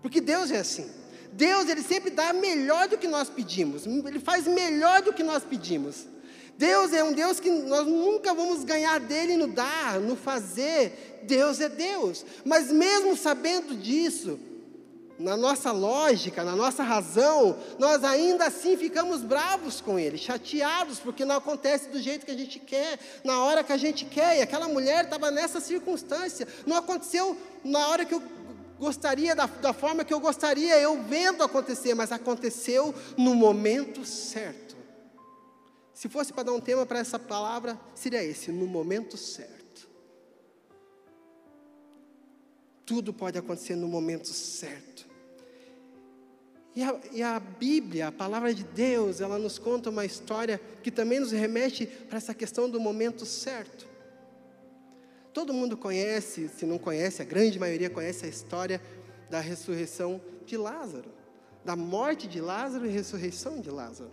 Porque 0.00 0.20
Deus 0.20 0.50
é 0.50 0.58
assim. 0.58 0.90
Deus, 1.32 1.68
Ele 1.68 1.82
sempre 1.82 2.10
dá 2.10 2.32
melhor 2.32 2.88
do 2.88 2.98
que 2.98 3.08
nós 3.08 3.28
pedimos, 3.28 3.86
Ele 3.86 4.20
faz 4.20 4.46
melhor 4.46 5.02
do 5.02 5.12
que 5.12 5.22
nós 5.22 5.44
pedimos. 5.44 6.06
Deus 6.56 6.92
é 6.92 7.02
um 7.02 7.12
Deus 7.12 7.40
que 7.40 7.50
nós 7.50 7.86
nunca 7.86 8.34
vamos 8.34 8.62
ganhar 8.62 9.00
dele 9.00 9.36
no 9.36 9.48
dar, 9.48 9.98
no 9.98 10.14
fazer. 10.14 11.22
Deus 11.24 11.60
é 11.60 11.68
Deus. 11.68 12.24
Mas 12.44 12.70
mesmo 12.70 13.16
sabendo 13.16 13.74
disso, 13.74 14.38
na 15.22 15.36
nossa 15.36 15.70
lógica, 15.70 16.42
na 16.42 16.56
nossa 16.56 16.82
razão, 16.82 17.56
nós 17.78 18.02
ainda 18.02 18.46
assim 18.46 18.76
ficamos 18.76 19.22
bravos 19.22 19.80
com 19.80 19.98
ele, 19.98 20.18
chateados, 20.18 20.98
porque 20.98 21.24
não 21.24 21.36
acontece 21.36 21.88
do 21.88 22.00
jeito 22.00 22.26
que 22.26 22.32
a 22.32 22.36
gente 22.36 22.58
quer, 22.58 22.98
na 23.22 23.42
hora 23.44 23.62
que 23.62 23.72
a 23.72 23.76
gente 23.76 24.04
quer. 24.04 24.38
E 24.38 24.42
aquela 24.42 24.68
mulher 24.68 25.04
estava 25.04 25.30
nessa 25.30 25.60
circunstância, 25.60 26.46
não 26.66 26.76
aconteceu 26.76 27.36
na 27.64 27.88
hora 27.88 28.04
que 28.04 28.14
eu 28.14 28.22
gostaria, 28.78 29.34
da, 29.36 29.46
da 29.46 29.72
forma 29.72 30.04
que 30.04 30.12
eu 30.12 30.18
gostaria, 30.18 30.76
eu 30.80 31.00
vendo 31.04 31.44
acontecer, 31.44 31.94
mas 31.94 32.10
aconteceu 32.10 32.92
no 33.16 33.34
momento 33.34 34.04
certo. 34.04 34.76
Se 35.94 36.08
fosse 36.08 36.32
para 36.32 36.42
dar 36.42 36.52
um 36.52 36.60
tema 36.60 36.84
para 36.84 36.98
essa 36.98 37.16
palavra, 37.16 37.80
seria 37.94 38.24
esse: 38.24 38.50
no 38.50 38.66
momento 38.66 39.16
certo. 39.16 39.88
Tudo 42.84 43.12
pode 43.12 43.38
acontecer 43.38 43.76
no 43.76 43.86
momento 43.86 44.26
certo. 44.26 45.11
E 46.74 46.82
a, 46.82 47.00
e 47.12 47.22
a, 47.22 47.38
Bíblia, 47.38 48.08
a 48.08 48.12
palavra 48.12 48.54
de 48.54 48.64
Deus, 48.64 49.20
ela 49.20 49.38
nos 49.38 49.58
conta 49.58 49.90
uma 49.90 50.06
história 50.06 50.60
que 50.82 50.90
também 50.90 51.20
nos 51.20 51.30
remete 51.30 51.86
para 51.86 52.16
essa 52.16 52.32
questão 52.34 52.68
do 52.68 52.80
momento 52.80 53.26
certo. 53.26 53.86
Todo 55.32 55.52
mundo 55.52 55.76
conhece, 55.76 56.48
se 56.48 56.64
não 56.64 56.78
conhece, 56.78 57.20
a 57.20 57.24
grande 57.24 57.58
maioria 57.58 57.90
conhece 57.90 58.24
a 58.24 58.28
história 58.28 58.80
da 59.30 59.40
ressurreição 59.40 60.20
de 60.46 60.56
Lázaro, 60.56 61.10
da 61.64 61.76
morte 61.76 62.26
de 62.26 62.40
Lázaro 62.40 62.86
e 62.86 62.90
ressurreição 62.90 63.60
de 63.60 63.70
Lázaro. 63.70 64.10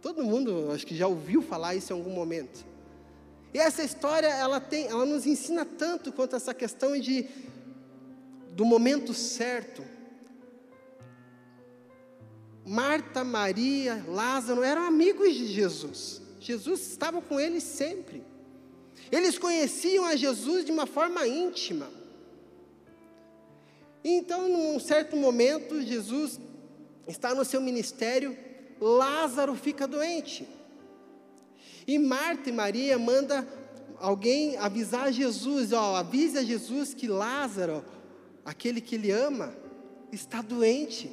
Todo 0.00 0.22
mundo, 0.22 0.70
acho 0.72 0.86
que 0.86 0.96
já 0.96 1.06
ouviu 1.06 1.40
falar 1.40 1.74
isso 1.74 1.92
em 1.92 1.96
algum 1.96 2.12
momento. 2.12 2.64
E 3.52 3.58
essa 3.58 3.82
história, 3.82 4.26
ela 4.26 4.60
tem, 4.60 4.86
ela 4.86 5.06
nos 5.06 5.26
ensina 5.26 5.64
tanto 5.64 6.12
quanto 6.12 6.34
essa 6.34 6.52
questão 6.52 6.98
de 6.98 7.28
do 8.52 8.64
momento 8.64 9.12
certo, 9.12 9.82
Marta, 12.66 13.22
Maria, 13.22 14.04
Lázaro 14.08 14.62
eram 14.62 14.82
amigos 14.82 15.34
de 15.34 15.46
Jesus. 15.46 16.22
Jesus 16.40 16.80
estava 16.80 17.20
com 17.20 17.38
eles 17.38 17.62
sempre. 17.62 18.22
Eles 19.12 19.38
conheciam 19.38 20.04
a 20.04 20.16
Jesus 20.16 20.64
de 20.64 20.72
uma 20.72 20.86
forma 20.86 21.26
íntima. 21.26 21.90
Então, 24.02 24.48
num 24.48 24.78
certo 24.78 25.16
momento, 25.16 25.80
Jesus 25.80 26.38
está 27.06 27.34
no 27.34 27.44
seu 27.44 27.60
ministério, 27.60 28.36
Lázaro 28.80 29.54
fica 29.54 29.86
doente. 29.86 30.48
E 31.86 31.98
Marta 31.98 32.48
e 32.48 32.52
Maria 32.52 32.98
manda 32.98 33.46
alguém 33.98 34.56
avisar 34.56 35.12
Jesus, 35.12 35.72
ó, 35.72 35.96
avise 35.96 36.38
a 36.38 36.42
Jesus 36.42 36.92
que 36.94 37.06
Lázaro, 37.06 37.84
aquele 38.44 38.80
que 38.80 38.94
ele 38.94 39.10
ama, 39.10 39.54
está 40.12 40.42
doente. 40.42 41.10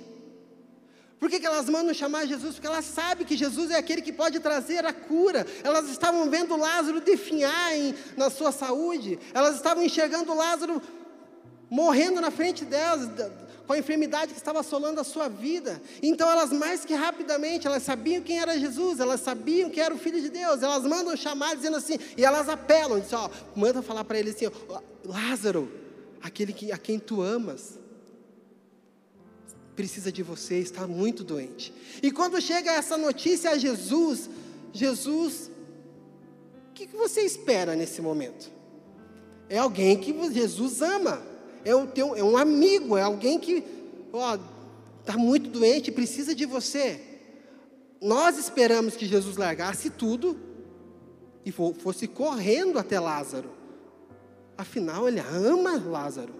Por 1.21 1.29
que, 1.29 1.39
que 1.39 1.45
elas 1.45 1.69
mandam 1.69 1.93
chamar 1.93 2.25
Jesus? 2.25 2.55
Porque 2.55 2.65
elas 2.65 2.83
sabem 2.83 3.27
que 3.27 3.37
Jesus 3.37 3.69
é 3.69 3.77
aquele 3.77 4.01
que 4.01 4.11
pode 4.11 4.39
trazer 4.39 4.83
a 4.87 4.91
cura. 4.91 5.45
Elas 5.63 5.87
estavam 5.87 6.27
vendo 6.31 6.57
Lázaro 6.57 6.99
definhar 6.99 7.77
em, 7.77 7.93
na 8.17 8.31
sua 8.31 8.51
saúde. 8.51 9.19
Elas 9.31 9.55
estavam 9.55 9.83
enxergando 9.83 10.33
Lázaro 10.33 10.81
morrendo 11.69 12.19
na 12.19 12.31
frente 12.31 12.65
delas, 12.65 13.07
com 13.67 13.73
a 13.73 13.77
enfermidade 13.77 14.33
que 14.33 14.39
estava 14.39 14.61
assolando 14.61 14.99
a 14.99 15.03
sua 15.03 15.27
vida. 15.27 15.79
Então 16.01 16.27
elas 16.27 16.51
mais 16.51 16.83
que 16.83 16.95
rapidamente, 16.95 17.67
elas 17.67 17.83
sabiam 17.83 18.23
quem 18.23 18.39
era 18.39 18.57
Jesus, 18.57 18.99
elas 18.99 19.21
sabiam 19.21 19.69
que 19.69 19.79
era 19.79 19.93
o 19.93 19.99
Filho 19.99 20.19
de 20.19 20.29
Deus. 20.29 20.63
Elas 20.63 20.81
mandam 20.85 21.15
chamar 21.15 21.55
dizendo 21.55 21.77
assim, 21.77 21.99
e 22.17 22.25
elas 22.25 22.49
apelam, 22.49 22.99
dizem, 22.99 23.19
ó, 23.19 23.29
manda 23.55 23.83
falar 23.83 24.03
para 24.05 24.17
ele 24.17 24.31
assim, 24.31 24.47
ó, 24.47 24.81
Lázaro, 25.05 25.71
aquele 26.19 26.51
que, 26.51 26.71
a 26.71 26.79
quem 26.79 26.97
tu 26.97 27.21
amas, 27.21 27.79
precisa 29.75 30.11
de 30.11 30.21
você, 30.23 30.59
está 30.59 30.85
muito 30.87 31.23
doente. 31.23 31.73
E 32.01 32.11
quando 32.11 32.41
chega 32.41 32.71
essa 32.71 32.97
notícia 32.97 33.51
a 33.51 33.57
Jesus, 33.57 34.29
Jesus, 34.73 35.51
o 36.69 36.73
que, 36.73 36.87
que 36.87 36.95
você 36.95 37.21
espera 37.21 37.75
nesse 37.75 38.01
momento? 38.01 38.51
É 39.49 39.57
alguém 39.57 39.97
que 39.97 40.13
Jesus 40.31 40.81
ama, 40.81 41.21
é 41.65 41.75
um, 41.75 41.85
teu, 41.85 42.15
é 42.15 42.23
um 42.23 42.37
amigo, 42.37 42.97
é 42.97 43.01
alguém 43.01 43.39
que 43.39 43.63
está 44.99 45.17
muito 45.17 45.49
doente, 45.49 45.91
precisa 45.91 46.33
de 46.33 46.45
você. 46.45 47.01
Nós 48.01 48.37
esperamos 48.37 48.95
que 48.95 49.05
Jesus 49.05 49.37
largasse 49.37 49.89
tudo 49.89 50.39
e 51.45 51.51
fosse 51.51 52.07
correndo 52.07 52.79
até 52.79 52.99
Lázaro. 52.99 53.51
Afinal, 54.57 55.07
ele 55.07 55.19
ama 55.19 55.77
Lázaro. 55.77 56.33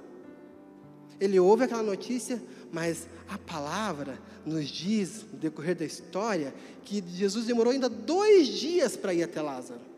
Ele 1.20 1.40
ouve 1.40 1.66
aquela 1.66 1.84
notícia, 1.84 2.42
mas 2.72 3.08
a 3.28 3.38
palavra 3.38 4.20
nos 4.46 4.68
diz, 4.70 5.26
no 5.32 5.40
decorrer 5.40 5.76
da 5.76 5.86
história, 5.86 6.54
que 6.84 7.04
Jesus 7.08 7.46
demorou 7.46 7.74
ainda 7.74 7.90
dois 7.90 8.48
dias 8.48 8.96
para 8.96 9.14
ir 9.14 9.24
até 9.24 9.42
Lázaro. 9.42 9.92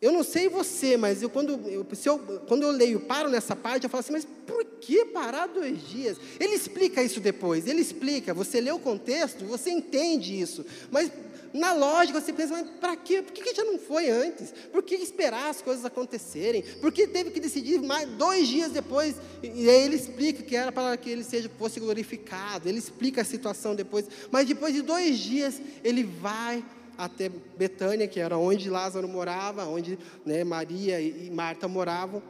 Eu 0.00 0.12
não 0.12 0.22
sei 0.22 0.48
você, 0.48 0.96
mas 0.96 1.22
eu 1.22 1.28
quando, 1.28 1.52
eu, 1.68 1.84
eu, 2.04 2.18
quando 2.46 2.62
eu 2.62 2.70
leio, 2.70 3.00
paro 3.00 3.28
nessa 3.28 3.56
parte, 3.56 3.84
eu 3.84 3.90
falo 3.90 4.00
assim, 4.00 4.12
mas 4.12 4.24
por 4.46 4.64
que 4.64 5.06
parar 5.06 5.46
dois 5.48 5.88
dias? 5.88 6.16
Ele 6.38 6.54
explica 6.54 7.02
isso 7.02 7.20
depois, 7.20 7.66
ele 7.66 7.80
explica, 7.80 8.32
você 8.32 8.60
lê 8.60 8.70
o 8.70 8.78
contexto, 8.78 9.44
você 9.44 9.70
entende 9.70 10.40
isso, 10.40 10.64
mas 10.92 11.10
na 11.52 11.72
lógica 11.72 12.20
você 12.20 12.32
pensa, 12.32 12.52
mas 12.52 12.68
para 12.78 12.96
quê? 12.96 13.22
Por 13.22 13.32
que, 13.32 13.54
já 13.54 13.64
não 13.64 13.78
foi 13.78 14.10
antes? 14.10 14.52
Por 14.72 14.82
que 14.82 14.94
esperar 14.96 15.50
as 15.50 15.62
coisas 15.62 15.84
acontecerem? 15.84 16.62
Por 16.80 16.92
que 16.92 17.06
teve 17.06 17.30
que 17.30 17.40
decidir 17.40 17.80
mais 17.80 18.08
dois 18.10 18.48
dias 18.48 18.70
depois? 18.72 19.16
E 19.42 19.68
aí 19.68 19.82
ele 19.82 19.96
explica 19.96 20.42
que 20.42 20.56
era 20.56 20.70
para 20.70 20.96
que 20.96 21.10
ele 21.10 21.24
seja, 21.24 21.50
fosse 21.58 21.80
glorificado, 21.80 22.68
ele 22.68 22.78
explica 22.78 23.22
a 23.22 23.24
situação 23.24 23.74
depois, 23.74 24.06
mas 24.30 24.46
depois 24.46 24.74
de 24.74 24.82
dois 24.82 25.18
dias 25.18 25.60
ele 25.82 26.04
vai 26.04 26.64
até 26.96 27.28
Betânia, 27.28 28.08
que 28.08 28.18
era 28.18 28.36
onde 28.36 28.68
Lázaro 28.68 29.06
morava, 29.06 29.64
onde 29.66 29.98
né, 30.26 30.42
Maria 30.42 31.00
e 31.00 31.30
Marta 31.30 31.68
moravam, 31.68 32.22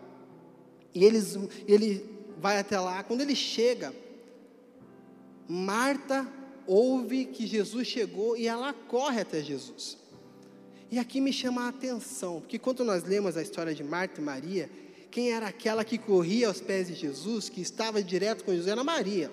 e 0.94 1.04
eles, 1.04 1.38
ele 1.66 2.04
vai 2.38 2.58
até 2.58 2.78
lá. 2.78 3.02
Quando 3.02 3.22
ele 3.22 3.34
chega, 3.34 3.94
Marta 5.48 6.28
ouve 6.68 7.24
que 7.24 7.46
Jesus 7.46 7.88
chegou 7.88 8.36
e 8.36 8.46
ela 8.46 8.74
corre 8.74 9.22
até 9.22 9.42
Jesus. 9.42 9.96
E 10.90 10.98
aqui 10.98 11.20
me 11.20 11.32
chama 11.32 11.64
a 11.64 11.68
atenção, 11.68 12.40
porque 12.40 12.58
quando 12.58 12.84
nós 12.84 13.02
lemos 13.02 13.36
a 13.36 13.42
história 13.42 13.74
de 13.74 13.82
Marta 13.82 14.20
e 14.20 14.24
Maria, 14.24 14.70
quem 15.10 15.32
era 15.32 15.48
aquela 15.48 15.82
que 15.84 15.96
corria 15.96 16.48
aos 16.48 16.60
pés 16.60 16.88
de 16.88 16.94
Jesus, 16.94 17.48
que 17.48 17.60
estava 17.60 18.02
direto 18.02 18.44
com 18.44 18.52
Jesus, 18.52 18.68
era 18.68 18.84
Maria. 18.84 19.30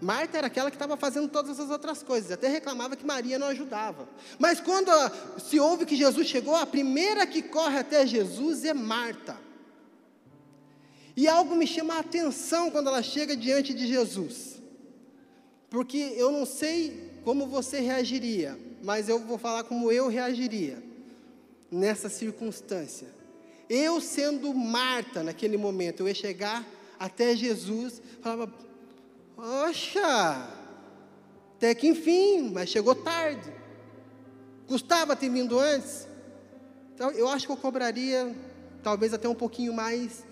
Marta 0.00 0.36
era 0.36 0.48
aquela 0.48 0.70
que 0.70 0.76
estava 0.76 0.96
fazendo 0.96 1.28
todas 1.28 1.58
as 1.58 1.70
outras 1.70 2.02
coisas, 2.02 2.30
até 2.30 2.48
reclamava 2.48 2.96
que 2.96 3.06
Maria 3.06 3.38
não 3.38 3.46
ajudava. 3.46 4.08
Mas 4.38 4.60
quando 4.60 4.90
se 5.38 5.58
ouve 5.58 5.86
que 5.86 5.96
Jesus 5.96 6.26
chegou, 6.26 6.54
a 6.54 6.66
primeira 6.66 7.26
que 7.26 7.42
corre 7.42 7.78
até 7.78 8.06
Jesus 8.06 8.64
é 8.64 8.74
Marta. 8.74 9.38
E 11.16 11.28
algo 11.28 11.54
me 11.54 11.66
chama 11.66 11.94
a 11.94 12.00
atenção 12.00 12.70
quando 12.70 12.88
ela 12.88 13.02
chega 13.02 13.36
diante 13.36 13.72
de 13.72 13.86
Jesus 13.86 14.53
porque 15.74 16.14
eu 16.16 16.30
não 16.30 16.46
sei 16.46 17.10
como 17.24 17.48
você 17.48 17.80
reagiria, 17.80 18.56
mas 18.80 19.08
eu 19.08 19.18
vou 19.18 19.36
falar 19.36 19.64
como 19.64 19.90
eu 19.90 20.06
reagiria 20.06 20.80
nessa 21.68 22.08
circunstância. 22.08 23.08
Eu 23.68 24.00
sendo 24.00 24.54
Marta 24.54 25.24
naquele 25.24 25.56
momento, 25.56 25.98
eu 25.98 26.06
ia 26.06 26.14
chegar 26.14 26.64
até 26.96 27.34
Jesus, 27.34 28.00
falava: 28.22 28.54
"Poxa, 29.34 30.48
até 31.56 31.74
que 31.74 31.88
enfim, 31.88 32.52
mas 32.52 32.68
chegou 32.68 32.94
tarde. 32.94 33.52
Custava 34.68 35.16
ter 35.16 35.28
vindo 35.28 35.58
antes?" 35.58 36.06
Então, 36.94 37.10
eu 37.10 37.26
acho 37.26 37.46
que 37.46 37.52
eu 37.52 37.56
cobraria 37.56 38.32
talvez 38.80 39.12
até 39.12 39.28
um 39.28 39.34
pouquinho 39.34 39.72
mais 39.72 40.22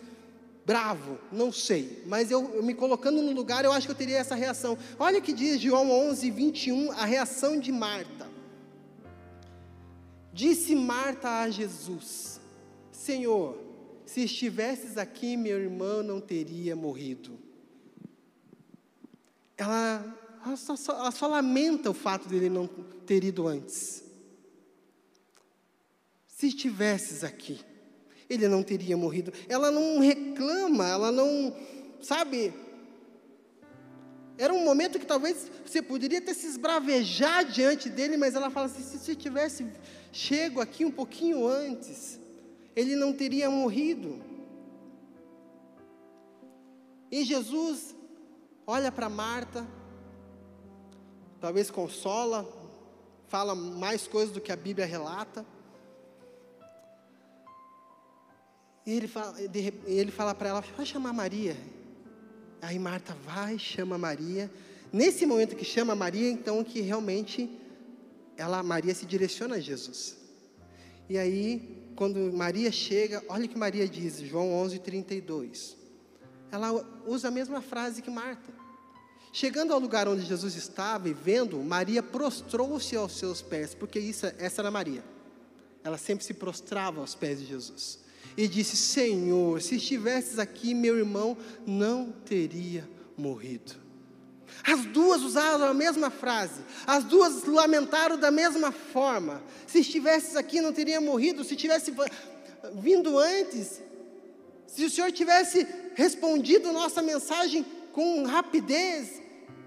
bravo, 0.64 1.18
não 1.30 1.52
sei, 1.52 2.02
mas 2.06 2.30
eu, 2.30 2.54
eu, 2.54 2.62
me 2.62 2.74
colocando 2.74 3.20
no 3.20 3.32
lugar, 3.32 3.64
eu 3.64 3.72
acho 3.72 3.86
que 3.86 3.92
eu 3.92 3.96
teria 3.96 4.18
essa 4.18 4.34
reação. 4.34 4.78
Olha 4.98 5.20
que 5.20 5.32
diz 5.32 5.60
João 5.60 5.90
11, 5.90 6.30
21, 6.30 6.92
a 6.92 7.04
reação 7.04 7.58
de 7.58 7.72
Marta. 7.72 8.30
Disse 10.32 10.74
Marta 10.74 11.40
a 11.40 11.50
Jesus: 11.50 12.40
Senhor, 12.90 13.58
se 14.06 14.22
estivesses 14.22 14.96
aqui, 14.96 15.36
meu 15.36 15.58
irmão 15.58 16.02
não 16.02 16.20
teria 16.20 16.76
morrido. 16.76 17.38
Ela, 19.56 20.04
ela, 20.44 20.56
só, 20.56 20.74
ela 20.92 21.10
só 21.10 21.26
lamenta 21.26 21.90
o 21.90 21.94
fato 21.94 22.28
dele 22.28 22.48
não 22.48 22.66
ter 23.06 23.24
ido 23.24 23.46
antes. 23.46 24.02
Se 26.26 26.48
estivesses 26.48 27.22
aqui, 27.22 27.60
ele 28.32 28.48
não 28.48 28.62
teria 28.62 28.96
morrido. 28.96 29.32
Ela 29.48 29.70
não 29.70 30.00
reclama, 30.00 30.88
ela 30.88 31.12
não, 31.12 31.54
sabe? 32.00 32.52
Era 34.38 34.52
um 34.52 34.64
momento 34.64 34.98
que 34.98 35.06
talvez 35.06 35.50
você 35.64 35.82
poderia 35.82 36.18
até 36.18 36.32
se 36.32 36.46
esbravejar 36.46 37.44
diante 37.44 37.90
dele, 37.90 38.16
mas 38.16 38.34
ela 38.34 38.50
fala 38.50 38.66
assim: 38.66 38.82
se 38.82 38.98
você 38.98 39.14
tivesse 39.14 39.66
chego 40.10 40.60
aqui 40.60 40.84
um 40.84 40.90
pouquinho 40.90 41.46
antes, 41.46 42.18
ele 42.74 42.96
não 42.96 43.12
teria 43.12 43.50
morrido. 43.50 44.20
E 47.10 47.24
Jesus 47.24 47.94
olha 48.66 48.90
para 48.90 49.10
Marta, 49.10 49.66
talvez 51.38 51.70
consola, 51.70 52.48
fala 53.28 53.54
mais 53.54 54.06
coisas 54.08 54.32
do 54.32 54.40
que 54.40 54.50
a 54.50 54.56
Bíblia 54.56 54.86
relata. 54.86 55.44
E 58.84 58.92
ele 58.92 59.06
fala, 59.06 59.34
ele 59.86 60.10
fala 60.10 60.34
para 60.34 60.48
ela: 60.48 60.64
vai 60.76 60.84
chamar 60.84 61.12
Maria. 61.12 61.56
Aí 62.60 62.78
Marta 62.78 63.16
vai, 63.24 63.58
chama 63.58 63.96
Maria. 63.96 64.50
Nesse 64.92 65.24
momento 65.24 65.56
que 65.56 65.64
chama 65.64 65.94
Maria, 65.94 66.30
então 66.30 66.62
que 66.62 66.80
realmente 66.80 67.50
ela, 68.36 68.62
Maria 68.62 68.94
se 68.94 69.06
direciona 69.06 69.56
a 69.56 69.60
Jesus. 69.60 70.16
E 71.08 71.16
aí, 71.16 71.92
quando 71.96 72.32
Maria 72.32 72.70
chega, 72.70 73.22
olha 73.28 73.46
o 73.46 73.48
que 73.48 73.56
Maria 73.56 73.88
diz, 73.88 74.20
João 74.20 74.52
11, 74.52 74.78
32. 74.80 75.76
Ela 76.50 76.72
usa 77.06 77.28
a 77.28 77.30
mesma 77.30 77.62
frase 77.62 78.02
que 78.02 78.10
Marta. 78.10 78.52
Chegando 79.32 79.72
ao 79.72 79.80
lugar 79.80 80.06
onde 80.06 80.26
Jesus 80.26 80.54
estava 80.54 81.08
e 81.08 81.14
vendo, 81.14 81.58
Maria 81.58 82.02
prostrou-se 82.02 82.94
aos 82.94 83.16
seus 83.16 83.40
pés, 83.40 83.74
porque 83.74 83.98
isso, 83.98 84.26
essa 84.38 84.60
era 84.60 84.70
Maria. 84.70 85.02
Ela 85.82 85.96
sempre 85.96 86.24
se 86.24 86.34
prostrava 86.34 87.00
aos 87.00 87.14
pés 87.14 87.40
de 87.40 87.46
Jesus 87.46 88.01
e 88.36 88.48
disse: 88.48 88.76
Senhor, 88.76 89.60
se 89.60 89.76
estivesses 89.76 90.38
aqui, 90.38 90.74
meu 90.74 90.96
irmão 90.98 91.36
não 91.66 92.12
teria 92.24 92.88
morrido. 93.16 93.82
As 94.64 94.84
duas 94.84 95.22
usaram 95.22 95.64
a 95.64 95.74
mesma 95.74 96.10
frase, 96.10 96.60
as 96.86 97.04
duas 97.04 97.44
lamentaram 97.44 98.16
da 98.16 98.30
mesma 98.30 98.70
forma. 98.70 99.42
Se 99.66 99.80
estivesses 99.80 100.36
aqui, 100.36 100.60
não 100.60 100.72
teria 100.72 101.00
morrido. 101.00 101.42
Se 101.42 101.56
tivesse 101.56 101.92
vindo 102.74 103.18
antes, 103.18 103.80
se 104.66 104.84
o 104.84 104.90
Senhor 104.90 105.10
tivesse 105.10 105.66
respondido 105.94 106.72
nossa 106.72 107.02
mensagem 107.02 107.66
com 107.92 108.24
rapidez, 108.24 109.20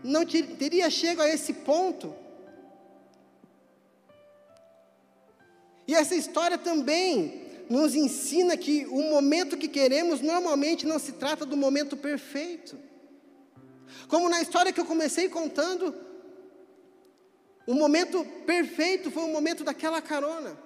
não 0.03 0.25
teria 0.25 0.89
chego 0.89 1.21
a 1.21 1.27
esse 1.27 1.51
ponto. 1.51 2.15
E 5.87 5.93
essa 5.93 6.15
história 6.15 6.57
também 6.57 7.44
nos 7.69 7.95
ensina 7.95 8.55
que 8.55 8.85
o 8.87 9.01
momento 9.09 9.57
que 9.57 9.67
queremos 9.67 10.21
normalmente 10.21 10.85
não 10.85 10.99
se 10.99 11.13
trata 11.13 11.45
do 11.45 11.57
momento 11.57 11.97
perfeito. 11.97 12.77
Como 14.07 14.29
na 14.29 14.41
história 14.41 14.71
que 14.71 14.79
eu 14.79 14.85
comecei 14.85 15.29
contando, 15.29 15.95
o 17.65 17.73
momento 17.73 18.23
perfeito 18.45 19.09
foi 19.09 19.23
o 19.23 19.33
momento 19.33 19.63
daquela 19.63 20.01
carona. 20.01 20.57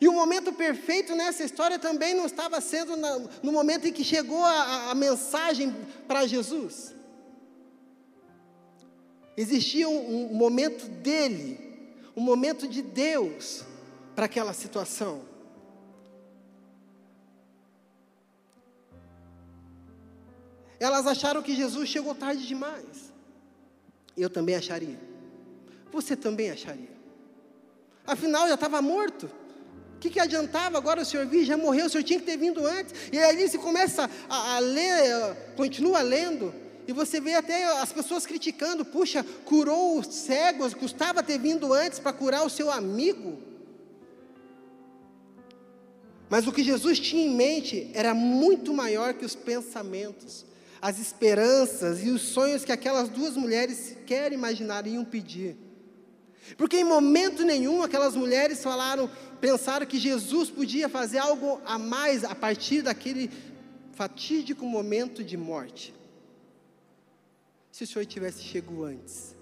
E 0.00 0.08
o 0.08 0.12
momento 0.12 0.52
perfeito 0.52 1.14
nessa 1.14 1.44
história 1.44 1.78
também 1.78 2.14
não 2.14 2.26
estava 2.26 2.60
sendo 2.60 2.96
na, 2.96 3.18
no 3.42 3.52
momento 3.52 3.86
em 3.86 3.92
que 3.92 4.04
chegou 4.04 4.44
a, 4.44 4.90
a 4.90 4.94
mensagem 4.94 5.74
para 6.06 6.26
Jesus. 6.26 6.94
Existia 9.36 9.88
um, 9.88 10.32
um 10.32 10.34
momento 10.34 10.88
dele, 10.88 11.96
um 12.16 12.20
momento 12.20 12.66
de 12.66 12.82
Deus 12.82 13.64
para 14.14 14.26
aquela 14.26 14.52
situação. 14.52 15.27
Elas 20.80 21.06
acharam 21.06 21.42
que 21.42 21.54
Jesus 21.54 21.88
chegou 21.88 22.14
tarde 22.14 22.46
demais. 22.46 23.12
Eu 24.16 24.30
também 24.30 24.54
acharia. 24.54 24.98
Você 25.92 26.16
também 26.16 26.50
acharia. 26.50 26.96
Afinal, 28.06 28.48
já 28.48 28.54
estava 28.54 28.80
morto. 28.80 29.30
O 29.96 29.98
que, 29.98 30.10
que 30.10 30.20
adiantava 30.20 30.78
agora 30.78 31.02
o 31.02 31.04
senhor 31.04 31.26
vir? 31.26 31.44
Já 31.44 31.56
morreu, 31.56 31.86
o 31.86 31.90
senhor 31.90 32.04
tinha 32.04 32.20
que 32.20 32.24
ter 32.24 32.36
vindo 32.36 32.64
antes. 32.64 32.94
E 33.12 33.18
aí 33.18 33.48
você 33.48 33.58
começa 33.58 34.08
a, 34.28 34.54
a 34.54 34.58
ler, 34.60 35.36
continua 35.56 36.00
lendo, 36.00 36.54
e 36.86 36.92
você 36.92 37.20
vê 37.20 37.34
até 37.34 37.64
as 37.80 37.92
pessoas 37.92 38.24
criticando: 38.24 38.84
puxa, 38.84 39.24
curou 39.44 39.98
os 39.98 40.06
cegos, 40.06 40.72
custava 40.72 41.22
ter 41.22 41.38
vindo 41.38 41.72
antes 41.72 41.98
para 41.98 42.12
curar 42.12 42.46
o 42.46 42.50
seu 42.50 42.70
amigo. 42.70 43.42
Mas 46.30 46.46
o 46.46 46.52
que 46.52 46.62
Jesus 46.62 47.00
tinha 47.00 47.26
em 47.26 47.34
mente 47.34 47.90
era 47.92 48.14
muito 48.14 48.72
maior 48.72 49.14
que 49.14 49.24
os 49.24 49.34
pensamentos 49.34 50.46
as 50.80 50.98
esperanças 50.98 52.02
e 52.02 52.10
os 52.10 52.22
sonhos 52.22 52.64
que 52.64 52.72
aquelas 52.72 53.08
duas 53.08 53.36
mulheres 53.36 53.76
sequer 53.78 54.32
imaginariam 54.32 55.04
pedir. 55.04 55.56
Porque 56.56 56.76
em 56.78 56.84
momento 56.84 57.44
nenhum 57.44 57.82
aquelas 57.82 58.14
mulheres 58.14 58.62
falaram, 58.62 59.10
pensaram 59.40 59.86
que 59.86 59.98
Jesus 59.98 60.50
podia 60.50 60.88
fazer 60.88 61.18
algo 61.18 61.60
a 61.64 61.78
mais 61.78 62.24
a 62.24 62.34
partir 62.34 62.82
daquele 62.82 63.30
fatídico 63.92 64.64
momento 64.64 65.22
de 65.24 65.36
morte. 65.36 65.94
Se 67.70 67.84
o 67.84 67.86
Senhor 67.86 68.06
tivesse 68.06 68.42
chegado 68.42 68.84
antes. 68.84 69.36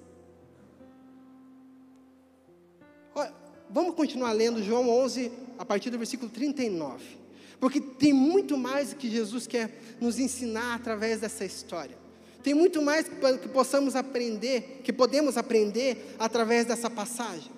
Olha, 3.14 3.32
vamos 3.70 3.94
continuar 3.94 4.32
lendo 4.32 4.62
João 4.62 4.88
11, 4.88 5.30
a 5.58 5.64
partir 5.64 5.90
do 5.90 5.98
versículo 5.98 6.30
39. 6.30 7.25
Porque 7.60 7.80
tem 7.80 8.12
muito 8.12 8.56
mais 8.56 8.92
que 8.92 9.10
Jesus 9.10 9.46
quer 9.46 9.96
nos 10.00 10.18
ensinar 10.18 10.74
através 10.74 11.20
dessa 11.20 11.44
história. 11.44 11.96
Tem 12.42 12.54
muito 12.54 12.80
mais 12.80 13.08
que 13.08 13.48
possamos 13.48 13.96
aprender, 13.96 14.80
que 14.84 14.92
podemos 14.92 15.36
aprender 15.36 16.14
através 16.18 16.64
dessa 16.64 16.88
passagem. 16.88 17.50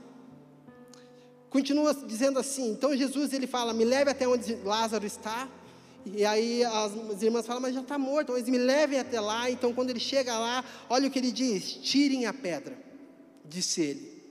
Continua 1.50 1.94
dizendo 1.94 2.38
assim, 2.38 2.70
então 2.70 2.96
Jesus 2.96 3.32
ele 3.32 3.46
fala, 3.46 3.74
me 3.74 3.84
leve 3.84 4.10
até 4.10 4.28
onde 4.28 4.54
Lázaro 4.64 5.06
está, 5.06 5.48
e 6.06 6.24
aí 6.24 6.64
as 6.64 7.22
irmãs 7.22 7.46
falam, 7.46 7.60
mas 7.60 7.74
já 7.74 7.80
está 7.80 7.98
morto, 7.98 8.32
mas 8.32 8.48
me 8.48 8.58
leve 8.58 8.98
até 8.98 9.20
lá, 9.20 9.50
então 9.50 9.72
quando 9.72 9.90
ele 9.90 10.00
chega 10.00 10.38
lá, 10.38 10.64
olha 10.88 11.08
o 11.08 11.10
que 11.10 11.18
ele 11.18 11.32
diz, 11.32 11.72
tirem 11.72 12.26
a 12.26 12.32
pedra, 12.32 12.78
disse 13.44 13.80
ele. 13.80 14.22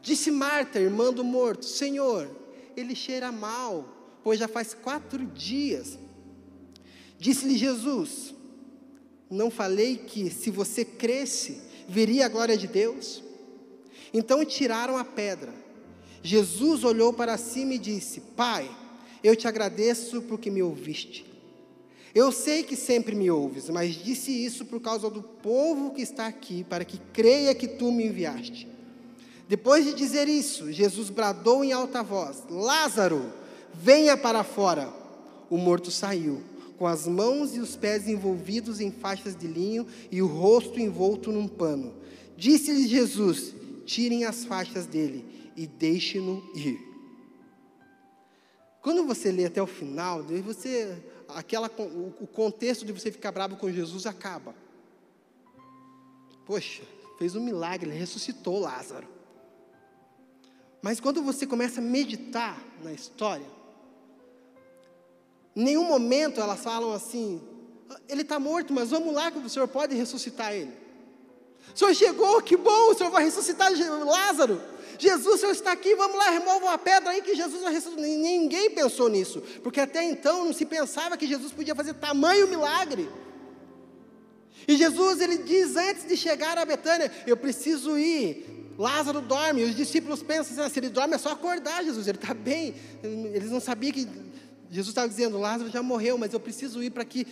Disse 0.00 0.30
Marta, 0.30 0.78
irmã 0.78 1.12
do 1.12 1.24
morto, 1.24 1.64
Senhor, 1.64 2.28
ele 2.76 2.94
cheira 2.94 3.32
mal, 3.32 4.03
pois 4.24 4.40
já 4.40 4.48
faz 4.48 4.72
quatro 4.72 5.24
dias. 5.26 5.98
Disse-lhe 7.18 7.56
Jesus: 7.56 8.34
Não 9.30 9.50
falei 9.50 9.98
que 9.98 10.30
se 10.30 10.50
você 10.50 10.84
cresce, 10.84 11.60
veria 11.86 12.26
a 12.26 12.28
glória 12.30 12.56
de 12.56 12.66
Deus? 12.66 13.22
Então 14.12 14.44
tiraram 14.44 14.96
a 14.96 15.04
pedra. 15.04 15.52
Jesus 16.22 16.82
olhou 16.82 17.12
para 17.12 17.36
cima 17.36 17.74
e 17.74 17.78
disse: 17.78 18.20
Pai, 18.34 18.68
eu 19.22 19.36
te 19.36 19.46
agradeço 19.46 20.22
porque 20.22 20.50
me 20.50 20.62
ouviste. 20.62 21.26
Eu 22.14 22.30
sei 22.30 22.62
que 22.62 22.76
sempre 22.76 23.14
me 23.14 23.30
ouves, 23.30 23.68
mas 23.68 23.94
disse 23.94 24.30
isso 24.30 24.64
por 24.64 24.80
causa 24.80 25.10
do 25.10 25.22
povo 25.22 25.90
que 25.90 26.00
está 26.00 26.26
aqui, 26.26 26.64
para 26.64 26.84
que 26.84 26.96
creia 27.12 27.54
que 27.54 27.66
tu 27.66 27.90
me 27.90 28.06
enviaste. 28.06 28.68
Depois 29.48 29.84
de 29.84 29.92
dizer 29.92 30.28
isso, 30.28 30.72
Jesus 30.72 31.10
bradou 31.10 31.64
em 31.64 31.72
alta 31.72 32.02
voz: 32.02 32.44
Lázaro, 32.48 33.32
Venha 33.74 34.16
para 34.16 34.44
fora. 34.44 34.92
O 35.50 35.56
morto 35.56 35.90
saiu, 35.90 36.42
com 36.78 36.86
as 36.86 37.06
mãos 37.06 37.54
e 37.54 37.60
os 37.60 37.76
pés 37.76 38.08
envolvidos 38.08 38.80
em 38.80 38.90
faixas 38.90 39.36
de 39.36 39.46
linho 39.46 39.86
e 40.10 40.22
o 40.22 40.26
rosto 40.26 40.80
envolto 40.80 41.30
num 41.30 41.46
pano. 41.46 41.94
Disse-lhe 42.36 42.88
Jesus: 42.88 43.54
Tirem 43.84 44.24
as 44.24 44.44
faixas 44.44 44.86
dele 44.86 45.24
e 45.56 45.66
deixem-no 45.66 46.42
ir. 46.54 46.78
Quando 48.80 49.04
você 49.06 49.32
lê 49.32 49.46
até 49.46 49.62
o 49.62 49.66
final, 49.66 50.22
você, 50.22 50.96
aquela, 51.28 51.68
o 51.68 52.26
contexto 52.26 52.84
de 52.84 52.92
você 52.92 53.10
ficar 53.10 53.32
bravo 53.32 53.56
com 53.56 53.70
Jesus 53.70 54.04
acaba. 54.06 54.54
Poxa, 56.44 56.82
fez 57.18 57.34
um 57.34 57.42
milagre, 57.42 57.88
ele 57.88 57.98
ressuscitou 57.98 58.60
Lázaro. 58.60 59.08
Mas 60.82 61.00
quando 61.00 61.22
você 61.22 61.46
começa 61.46 61.80
a 61.80 61.82
meditar 61.82 62.62
na 62.82 62.92
história, 62.92 63.46
em 65.56 65.62
nenhum 65.62 65.84
momento 65.84 66.40
elas 66.40 66.60
falam 66.60 66.92
assim: 66.92 67.40
ele 68.08 68.22
está 68.22 68.38
morto, 68.38 68.72
mas 68.72 68.90
vamos 68.90 69.14
lá 69.14 69.30
que 69.30 69.38
o 69.38 69.48
Senhor 69.48 69.68
pode 69.68 69.94
ressuscitar 69.94 70.52
ele. 70.52 70.72
O 71.74 71.78
Senhor 71.78 71.94
chegou, 71.94 72.42
que 72.42 72.56
bom, 72.56 72.90
o 72.90 72.94
Senhor 72.94 73.10
vai 73.10 73.24
ressuscitar 73.24 73.70
Lázaro. 74.04 74.60
Jesus, 74.98 75.36
o 75.36 75.38
Senhor 75.38 75.52
está 75.52 75.72
aqui, 75.72 75.94
vamos 75.96 76.16
lá, 76.16 76.30
remova 76.30 76.72
a 76.72 76.78
pedra 76.78 77.10
aí 77.10 77.22
que 77.22 77.34
Jesus 77.34 77.62
vai 77.62 77.72
ressuscitar. 77.72 78.04
Ninguém 78.04 78.70
pensou 78.70 79.08
nisso, 79.08 79.42
porque 79.62 79.80
até 79.80 80.04
então 80.04 80.44
não 80.44 80.52
se 80.52 80.64
pensava 80.64 81.16
que 81.16 81.26
Jesus 81.26 81.52
podia 81.52 81.74
fazer 81.74 81.94
tamanho 81.94 82.46
milagre. 82.46 83.08
E 84.66 84.76
Jesus, 84.76 85.20
ele 85.20 85.38
diz 85.38 85.76
antes 85.76 86.06
de 86.06 86.16
chegar 86.16 86.56
a 86.58 86.64
Betânia: 86.64 87.10
Eu 87.26 87.36
preciso 87.36 87.98
ir. 87.98 88.52
Lázaro 88.78 89.20
dorme. 89.20 89.62
Os 89.62 89.74
discípulos 89.74 90.22
pensam 90.22 90.64
assim: 90.64 90.72
se 90.72 90.80
ele 90.80 90.88
dorme 90.88 91.14
é 91.14 91.18
só 91.18 91.32
acordar, 91.32 91.84
Jesus, 91.84 92.06
ele 92.06 92.18
está 92.18 92.32
bem. 92.32 92.74
Eles 93.02 93.50
não 93.50 93.60
sabiam 93.60 93.92
que 93.92 94.08
Jesus 94.74 94.88
estava 94.88 95.08
dizendo: 95.08 95.38
Lázaro 95.38 95.70
já 95.70 95.84
morreu, 95.84 96.18
mas 96.18 96.32
eu 96.32 96.40
preciso 96.40 96.82
ir 96.82 96.90
para 96.90 97.04
que 97.04 97.24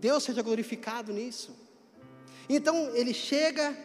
Deus 0.00 0.24
seja 0.24 0.42
glorificado 0.42 1.12
nisso. 1.12 1.54
Então 2.48 2.90
ele 2.96 3.14
chega 3.14 3.76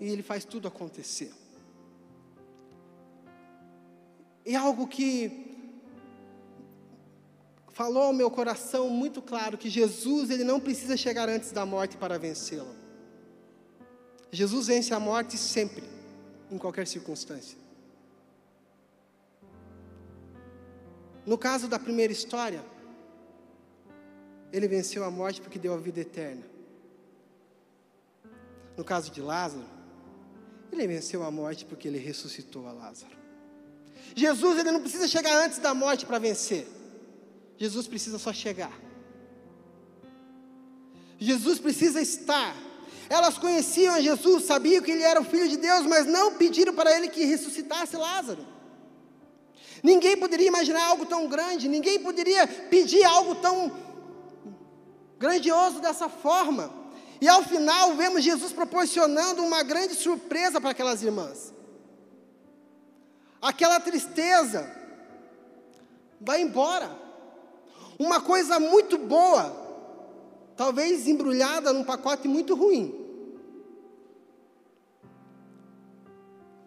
e 0.00 0.08
ele 0.08 0.22
faz 0.22 0.44
tudo 0.44 0.66
acontecer. 0.66 1.32
E 4.44 4.56
algo 4.56 4.88
que 4.88 5.46
falou 7.68 8.02
ao 8.02 8.12
meu 8.12 8.28
coração 8.28 8.90
muito 8.90 9.22
claro 9.22 9.56
que 9.56 9.70
Jesus 9.70 10.28
ele 10.28 10.42
não 10.42 10.58
precisa 10.58 10.96
chegar 10.96 11.28
antes 11.28 11.52
da 11.52 11.64
morte 11.64 11.96
para 11.96 12.18
vencê-la. 12.18 12.74
Jesus 14.32 14.66
vence 14.66 14.92
a 14.92 14.98
morte 14.98 15.38
sempre, 15.38 15.84
em 16.50 16.58
qualquer 16.58 16.88
circunstância. 16.88 17.61
No 21.24 21.38
caso 21.38 21.68
da 21.68 21.78
primeira 21.78 22.12
história, 22.12 22.64
ele 24.52 24.68
venceu 24.68 25.04
a 25.04 25.10
morte 25.10 25.40
porque 25.40 25.58
deu 25.58 25.72
a 25.72 25.78
vida 25.78 26.00
eterna. 26.00 26.42
No 28.76 28.84
caso 28.84 29.10
de 29.10 29.20
Lázaro, 29.20 29.64
ele 30.72 30.86
venceu 30.86 31.22
a 31.22 31.30
morte 31.30 31.64
porque 31.64 31.86
ele 31.88 31.98
ressuscitou 31.98 32.66
a 32.66 32.72
Lázaro. 32.72 33.16
Jesus 34.14 34.58
ele 34.58 34.70
não 34.70 34.80
precisa 34.80 35.06
chegar 35.06 35.34
antes 35.44 35.58
da 35.58 35.72
morte 35.74 36.04
para 36.04 36.18
vencer. 36.18 36.66
Jesus 37.56 37.86
precisa 37.86 38.18
só 38.18 38.32
chegar. 38.32 38.72
Jesus 41.18 41.58
precisa 41.58 42.00
estar. 42.00 42.54
Elas 43.08 43.38
conheciam 43.38 44.00
Jesus, 44.00 44.44
sabiam 44.44 44.82
que 44.82 44.90
ele 44.90 45.02
era 45.02 45.20
o 45.20 45.24
filho 45.24 45.48
de 45.48 45.56
Deus, 45.56 45.86
mas 45.86 46.06
não 46.06 46.34
pediram 46.34 46.74
para 46.74 46.94
ele 46.96 47.08
que 47.08 47.24
ressuscitasse 47.24 47.96
Lázaro. 47.96 48.44
Ninguém 49.82 50.16
poderia 50.16 50.46
imaginar 50.46 50.84
algo 50.84 51.04
tão 51.04 51.26
grande, 51.26 51.68
ninguém 51.68 51.98
poderia 51.98 52.46
pedir 52.46 53.02
algo 53.04 53.34
tão 53.34 53.72
grandioso 55.18 55.80
dessa 55.80 56.08
forma. 56.08 56.72
E 57.20 57.28
ao 57.28 57.42
final 57.42 57.94
vemos 57.94 58.22
Jesus 58.22 58.52
proporcionando 58.52 59.42
uma 59.42 59.62
grande 59.62 59.94
surpresa 59.94 60.60
para 60.60 60.70
aquelas 60.70 61.02
irmãs. 61.02 61.52
Aquela 63.40 63.80
tristeza 63.80 64.70
vai 66.20 66.40
embora. 66.40 66.90
Uma 67.98 68.20
coisa 68.20 68.60
muito 68.60 68.96
boa, 68.98 69.54
talvez 70.56 71.08
embrulhada 71.08 71.72
num 71.72 71.84
pacote 71.84 72.28
muito 72.28 72.54
ruim. 72.54 73.01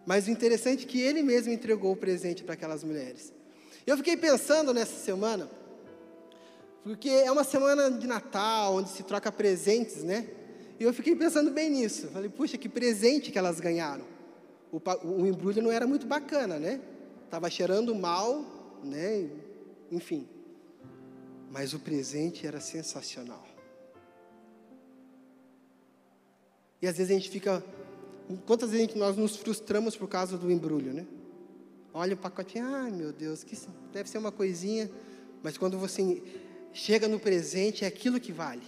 Mas 0.06 0.28
o 0.28 0.30
interessante 0.30 0.84
é 0.84 0.88
que 0.88 1.00
ele 1.00 1.20
mesmo 1.20 1.52
entregou 1.52 1.92
o 1.92 1.96
presente 1.96 2.44
para 2.44 2.54
aquelas 2.54 2.84
mulheres. 2.84 3.32
Eu 3.84 3.96
fiquei 3.96 4.16
pensando 4.16 4.72
nessa 4.72 4.94
semana, 4.94 5.50
porque 6.84 7.08
é 7.10 7.30
uma 7.30 7.42
semana 7.42 7.90
de 7.90 8.06
Natal, 8.06 8.76
onde 8.76 8.88
se 8.90 9.02
troca 9.02 9.32
presentes, 9.32 10.04
né? 10.04 10.28
E 10.78 10.84
eu 10.84 10.94
fiquei 10.94 11.16
pensando 11.16 11.50
bem 11.50 11.68
nisso. 11.68 12.06
Falei, 12.08 12.30
puxa, 12.30 12.56
que 12.56 12.68
presente 12.68 13.32
que 13.32 13.38
elas 13.38 13.58
ganharam. 13.58 14.04
O, 14.70 14.80
o 15.04 15.26
embrulho 15.26 15.60
não 15.60 15.72
era 15.72 15.86
muito 15.86 16.06
bacana, 16.06 16.58
né? 16.58 16.80
Estava 17.24 17.50
cheirando 17.50 17.92
mal, 17.94 18.78
né? 18.84 19.28
Enfim. 19.90 20.28
Mas 21.50 21.74
o 21.74 21.80
presente 21.80 22.46
era 22.46 22.60
sensacional. 22.60 23.44
E 26.80 26.86
às 26.86 26.96
vezes 26.96 27.10
a 27.10 27.14
gente 27.14 27.30
fica 27.30 27.64
Quantas 28.46 28.70
vezes 28.70 28.94
nós 28.94 29.16
nos 29.16 29.36
frustramos 29.36 29.96
por 29.96 30.08
causa 30.08 30.36
do 30.36 30.50
embrulho, 30.50 30.92
né? 30.92 31.06
Olha 31.94 32.14
o 32.14 32.16
pacotinho, 32.16 32.66
ai 32.66 32.90
meu 32.90 33.12
Deus, 33.12 33.42
que 33.42 33.56
deve 33.92 34.08
ser 34.08 34.18
uma 34.18 34.32
coisinha, 34.32 34.90
mas 35.42 35.56
quando 35.56 35.78
você 35.78 36.22
chega 36.72 37.08
no 37.08 37.18
presente 37.18 37.84
é 37.84 37.88
aquilo 37.88 38.20
que 38.20 38.32
vale. 38.32 38.62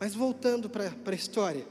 Mas 0.00 0.14
voltando 0.14 0.68
para 0.68 0.90
a 1.04 1.14
história, 1.14 1.64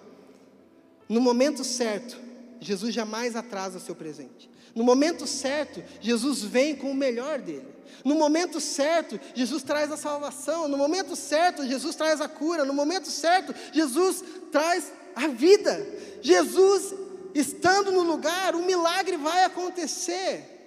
no 1.08 1.20
momento 1.20 1.64
certo, 1.64 2.18
Jesus 2.62 2.94
jamais 2.94 3.36
atrasa 3.36 3.78
o 3.78 3.82
seu 3.82 3.96
presente. 3.96 4.50
No 4.76 4.84
momento 4.84 5.26
certo, 5.26 5.84
Jesus 6.00 6.44
vem 6.44 6.76
com 6.76 6.92
o 6.92 6.96
melhor 6.96 7.40
dele. 7.40 7.68
No 8.06 8.16
momento 8.16 8.60
certo, 8.60 9.20
Jesus 9.34 9.64
traz 9.64 9.92
a 9.92 9.98
salvação. 9.98 10.68
No 10.68 10.78
momento 10.78 11.16
certo, 11.16 11.66
Jesus 11.66 11.96
traz 11.96 12.22
a 12.22 12.28
cura. 12.28 12.64
No 12.64 12.74
momento 12.74 13.10
certo, 13.10 13.54
Jesus 13.74 14.24
traz 14.52 14.92
a 15.16 15.28
vida. 15.28 15.86
Jesus 16.22 16.94
estando 17.34 17.92
no 17.92 18.04
lugar, 18.04 18.56
o 18.56 18.66
milagre 18.66 19.18
vai 19.18 19.44
acontecer. 19.46 20.59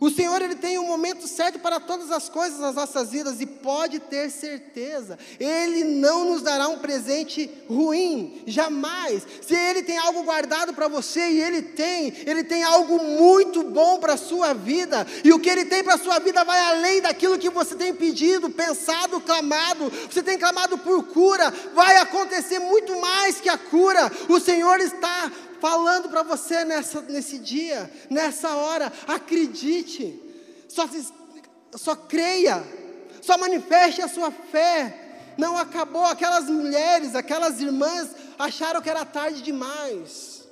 O 0.00 0.10
Senhor 0.10 0.40
ele 0.42 0.54
tem 0.54 0.78
um 0.78 0.86
momento 0.86 1.26
certo 1.26 1.58
para 1.58 1.80
todas 1.80 2.10
as 2.10 2.28
coisas 2.28 2.60
nas 2.60 2.74
nossas 2.74 3.10
vidas 3.10 3.40
e 3.40 3.46
pode 3.46 3.98
ter 3.98 4.30
certeza, 4.30 5.18
Ele 5.38 5.84
não 5.84 6.24
nos 6.24 6.42
dará 6.42 6.68
um 6.68 6.78
presente 6.78 7.50
ruim, 7.68 8.42
jamais. 8.46 9.26
Se 9.42 9.54
Ele 9.54 9.82
tem 9.82 9.98
algo 9.98 10.22
guardado 10.22 10.74
para 10.74 10.88
você 10.88 11.20
e 11.28 11.42
Ele 11.42 11.62
tem, 11.62 12.12
Ele 12.26 12.44
tem 12.44 12.62
algo 12.62 13.02
muito 13.02 13.62
bom 13.62 13.98
para 13.98 14.14
a 14.14 14.18
sua 14.18 14.52
vida, 14.52 15.06
e 15.24 15.32
o 15.32 15.38
que 15.38 15.48
Ele 15.48 15.64
tem 15.64 15.82
para 15.82 15.94
a 15.94 15.98
sua 15.98 16.18
vida 16.18 16.44
vai 16.44 16.60
além 16.60 17.00
daquilo 17.00 17.38
que 17.38 17.50
você 17.50 17.74
tem 17.74 17.94
pedido, 17.94 18.50
pensado, 18.50 19.20
clamado. 19.20 19.90
Você 20.10 20.22
tem 20.22 20.38
clamado 20.38 20.78
por 20.78 21.04
cura, 21.04 21.52
vai 21.74 21.96
acontecer 21.98 22.58
muito 22.58 22.98
mais 23.00 23.40
que 23.40 23.48
a 23.48 23.58
cura. 23.58 24.10
O 24.28 24.38
Senhor 24.40 24.80
está 24.80 25.30
falando 25.60 26.08
para 26.08 26.22
você 26.22 26.64
nessa, 26.64 27.00
nesse 27.02 27.38
dia, 27.38 27.90
nessa 28.10 28.54
hora, 28.56 28.92
acredite, 29.06 30.20
só, 30.68 30.88
só 31.74 31.94
creia, 31.94 32.64
só 33.22 33.36
manifeste 33.38 34.02
a 34.02 34.08
sua 34.08 34.30
fé. 34.30 35.02
Não 35.36 35.56
acabou, 35.56 36.04
aquelas 36.04 36.48
mulheres, 36.48 37.14
aquelas 37.14 37.60
irmãs 37.60 38.08
acharam 38.38 38.80
que 38.80 38.88
era 38.88 39.04
tarde 39.04 39.42
demais. 39.42 40.46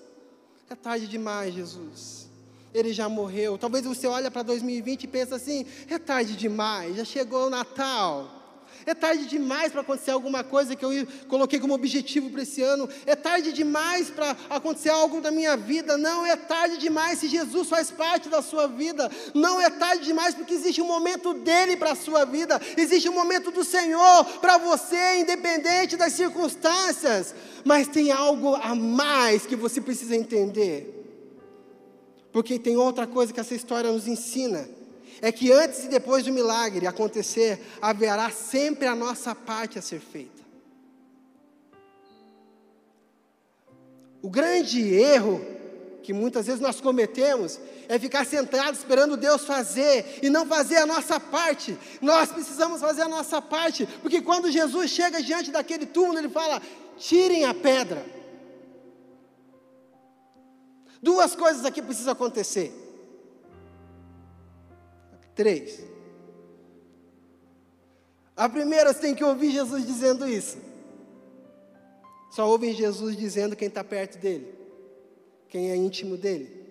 É 0.69 0.75
tarde 0.75 1.07
demais, 1.07 1.55
Jesus. 1.55 2.29
Ele 2.73 2.93
já 2.93 3.09
morreu. 3.09 3.57
Talvez 3.57 3.85
você 3.85 4.07
olhe 4.07 4.29
para 4.31 4.43
2020 4.43 5.05
e 5.05 5.07
pense 5.07 5.33
assim: 5.33 5.65
é 5.89 5.99
tarde 5.99 6.37
demais, 6.37 6.97
já 6.97 7.05
chegou 7.05 7.47
o 7.47 7.51
Natal. 7.51 8.44
É 8.87 8.95
tarde 8.95 9.27
demais 9.27 9.73
para 9.73 9.81
acontecer 9.81 10.11
alguma 10.11 10.45
coisa 10.45 10.77
que 10.77 10.85
eu 10.85 10.91
coloquei 11.27 11.59
como 11.59 11.75
objetivo 11.75 12.29
para 12.31 12.43
esse 12.43 12.61
ano. 12.63 12.89
É 13.07 13.17
tarde 13.17 13.53
demais 13.53 14.11
para 14.11 14.37
acontecer 14.51 14.91
algo 14.91 15.21
da 15.21 15.31
minha 15.31 15.57
vida. 15.57 15.97
Não 15.97 16.27
é 16.27 16.37
tarde 16.37 16.77
demais 16.77 17.19
se 17.19 17.29
Jesus 17.29 17.69
faz 17.69 17.91
parte 17.91 18.29
da 18.29 18.43
sua 18.43 18.67
vida. 18.67 19.11
Não 19.33 19.61
é 19.61 19.71
tarde 19.71 20.05
demais 20.05 20.35
porque 20.35 20.53
existe 20.53 20.83
um 20.83 20.87
momento 20.87 21.33
dele 21.33 21.77
para 21.77 21.93
a 21.93 21.97
sua 21.97 22.25
vida. 22.27 22.61
Existe 22.77 23.09
um 23.09 23.15
momento 23.15 23.51
do 23.51 23.65
Senhor 23.65 24.25
para 24.41 24.59
você, 24.59 25.21
independente 25.21 25.97
das 25.97 26.13
circunstâncias. 26.13 27.35
Mas 27.65 27.89
tem 27.89 28.13
algo 28.13 28.55
a 28.55 28.75
mais 28.75 29.47
que 29.47 29.57
você 29.57 29.81
precisa 29.81 30.15
entender. 30.15 30.91
Porque 32.31 32.59
tem 32.59 32.77
outra 32.77 33.07
coisa 33.07 33.33
que 33.33 33.41
essa 33.41 33.55
história 33.55 33.91
nos 33.91 34.07
ensina 34.07 34.69
é 35.21 35.33
que 35.33 35.53
antes 35.53 35.85
e 35.85 35.89
depois 35.89 36.25
do 36.25 36.33
milagre 36.33 36.87
acontecer, 36.87 37.61
haverá 37.81 38.31
sempre 38.31 38.87
a 38.87 38.95
nossa 38.95 39.35
parte 39.35 39.79
a 39.79 39.83
ser 39.83 40.01
feita. 40.01 40.43
O 44.23 44.31
grande 44.31 44.81
erro 44.95 45.45
que 46.03 46.13
muitas 46.13 46.47
vezes 46.47 46.61
nós 46.61 46.81
cometemos 46.81 47.59
é 47.89 47.99
ficar 47.99 48.25
sentado 48.27 48.75
esperando 48.75 49.17
Deus 49.17 49.45
fazer 49.45 50.21
e 50.23 50.29
não 50.29 50.47
fazer 50.47 50.77
a 50.77 50.87
nossa 50.87 51.19
parte. 51.19 51.77
Nós 52.01 52.31
precisamos 52.31 52.81
fazer 52.81 53.03
a 53.03 53.09
nossa 53.09 53.41
parte, 53.41 53.87
porque 54.03 54.21
quando 54.21 54.51
Jesus 54.51 54.91
chega 54.91 55.23
diante 55.23 55.51
daquele 55.51 55.87
túmulo, 55.87 56.19
ele 56.19 56.29
fala: 56.29 56.61
tirem 56.99 57.45
a 57.45 57.55
pedra. 57.55 58.05
Duas 61.03 61.35
coisas 61.35 61.65
aqui 61.65 61.83
precisam 61.83 62.13
acontecer. 62.13 62.84
Três. 65.35 65.83
A 68.37 68.49
primeira, 68.49 68.93
você 68.93 69.01
tem 69.01 69.15
que 69.15 69.25
ouvir 69.25 69.51
Jesus 69.51 69.87
dizendo 69.87 70.29
isso. 70.29 70.59
Só 72.31 72.49
ouvem 72.49 72.75
Jesus 72.75 73.17
dizendo 73.17 73.55
quem 73.55 73.69
está 73.69 73.85
perto 73.85 74.19
dele, 74.19 74.53
quem 75.49 75.71
é 75.71 75.77
íntimo 75.77 76.17
dele. 76.17 76.65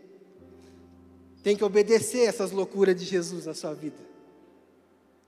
Tem 1.41 1.56
que 1.56 1.63
obedecer 1.63 2.28
essas 2.28 2.52
loucuras 2.52 2.95
de 2.95 3.06
Jesus 3.06 3.45
na 3.45 3.54
sua 3.54 3.73
vida. 3.73 3.97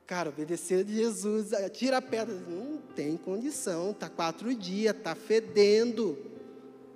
Cara, 0.05 0.29
obedecer 0.29 0.83
de 0.83 0.93
Jesus, 0.93 1.49
tira 1.73 1.97
a 1.97 2.01
pedra, 2.01 2.35
não 2.35 2.77
tem 2.95 3.17
condição, 3.17 3.91
está 3.91 4.09
quatro 4.09 4.53
dias, 4.53 4.95
está 4.95 5.15
fedendo. 5.15 6.17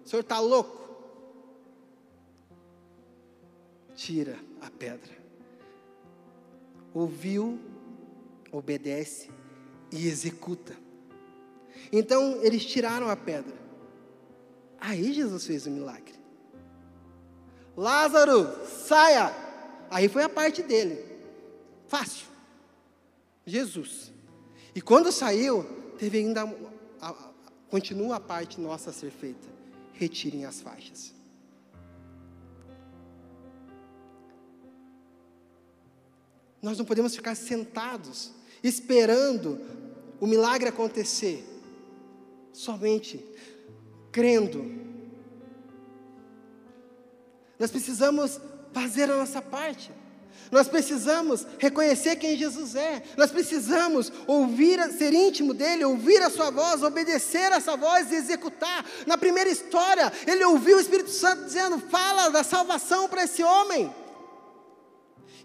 O 0.06 0.10
senhor 0.10 0.22
está 0.22 0.40
louco? 0.40 0.80
tira 4.00 4.40
a 4.62 4.72
pedra. 4.72 5.20
Ouviu, 6.94 7.60
obedece 8.52 9.30
e 9.92 10.08
executa. 10.08 10.76
Então 11.92 12.38
eles 12.44 12.66
tiraram 12.66 13.10
a 13.10 13.16
pedra. 13.16 13.58
Aí 14.80 15.14
Jesus 15.14 15.46
fez 15.46 15.66
o 15.66 15.72
milagre. 15.72 16.16
Lázaro, 17.76 18.48
saia! 18.66 19.34
Aí 19.90 20.08
foi 20.08 20.24
a 20.24 20.30
parte 20.30 20.62
dele. 20.62 21.04
Fácil. 21.88 22.28
Jesus. 23.46 24.12
E 24.76 24.82
quando 24.82 25.12
saiu, 25.12 25.64
teve 25.98 26.20
ainda. 26.20 26.44
A, 27.02 27.10
a, 27.10 27.16
continua 27.70 28.18
a 28.18 28.20
parte 28.20 28.60
nossa 28.62 28.92
a 28.92 28.94
ser 28.94 29.12
feita. 29.12 29.48
Retirem 29.94 30.46
as 30.46 30.62
faixas. 30.62 31.14
Nós 36.62 36.78
não 36.78 36.86
podemos 36.86 37.16
ficar 37.16 37.36
sentados, 37.36 38.32
esperando 38.64 39.60
o 40.20 40.28
milagre 40.28 40.68
acontecer, 40.68 41.44
somente 42.52 43.24
crendo. 44.12 44.66
Nós 47.58 47.72
precisamos 47.72 48.40
fazer 48.74 49.10
a 49.10 49.18
nossa 49.18 49.42
parte. 49.42 49.92
Nós 50.52 50.68
precisamos 50.68 51.46
reconhecer 51.60 52.16
quem 52.16 52.36
Jesus 52.36 52.76
é. 52.76 53.04
Nós 53.16 53.30
precisamos 53.30 54.12
ouvir, 54.26 54.80
ser 54.94 55.14
íntimo 55.14 55.54
dele, 55.54 55.86
ouvir 55.86 56.22
a 56.24 56.30
sua 56.30 56.50
voz, 56.50 56.82
obedecer 56.82 57.52
a 57.52 57.58
essa 57.58 57.78
voz 57.78 58.12
e 58.12 58.16
executar. 58.16 58.84
Na 59.06 59.18
primeira 59.18 59.50
história, 59.50 60.12
ele 60.26 60.44
ouviu 60.46 60.78
o 60.78 60.82
Espírito 60.82 61.12
Santo 61.12 61.46
dizendo: 61.46 61.78
"Fala 61.78 62.30
da 62.30 62.44
salvação 62.44 63.08
para 63.08 63.24
esse 63.24 63.44
homem". 63.44 63.94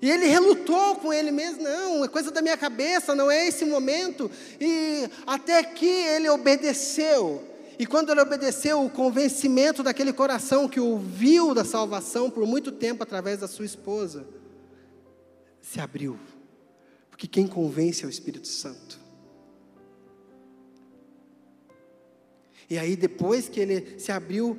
E 0.00 0.10
ele 0.10 0.26
relutou 0.26 0.96
com 0.96 1.12
ele 1.12 1.30
mesmo, 1.30 1.62
não, 1.62 2.04
é 2.04 2.08
coisa 2.08 2.30
da 2.30 2.42
minha 2.42 2.56
cabeça, 2.56 3.14
não 3.14 3.30
é 3.30 3.46
esse 3.46 3.64
momento. 3.64 4.30
E 4.60 5.08
até 5.26 5.62
que 5.62 5.86
ele 5.86 6.28
obedeceu. 6.28 7.42
E 7.78 7.86
quando 7.86 8.10
ele 8.10 8.20
obedeceu, 8.20 8.84
o 8.84 8.90
convencimento 8.90 9.82
daquele 9.82 10.12
coração 10.12 10.68
que 10.68 10.78
ouviu 10.78 11.54
da 11.54 11.64
salvação 11.64 12.30
por 12.30 12.46
muito 12.46 12.70
tempo 12.70 13.02
através 13.02 13.40
da 13.40 13.48
sua 13.48 13.64
esposa, 13.64 14.26
se 15.60 15.80
abriu. 15.80 16.18
Porque 17.10 17.26
quem 17.26 17.46
convence 17.46 18.04
é 18.04 18.06
o 18.06 18.10
Espírito 18.10 18.48
Santo. 18.48 19.00
E 22.68 22.78
aí, 22.78 22.96
depois 22.96 23.48
que 23.48 23.60
ele 23.60 23.98
se 23.98 24.10
abriu 24.10 24.58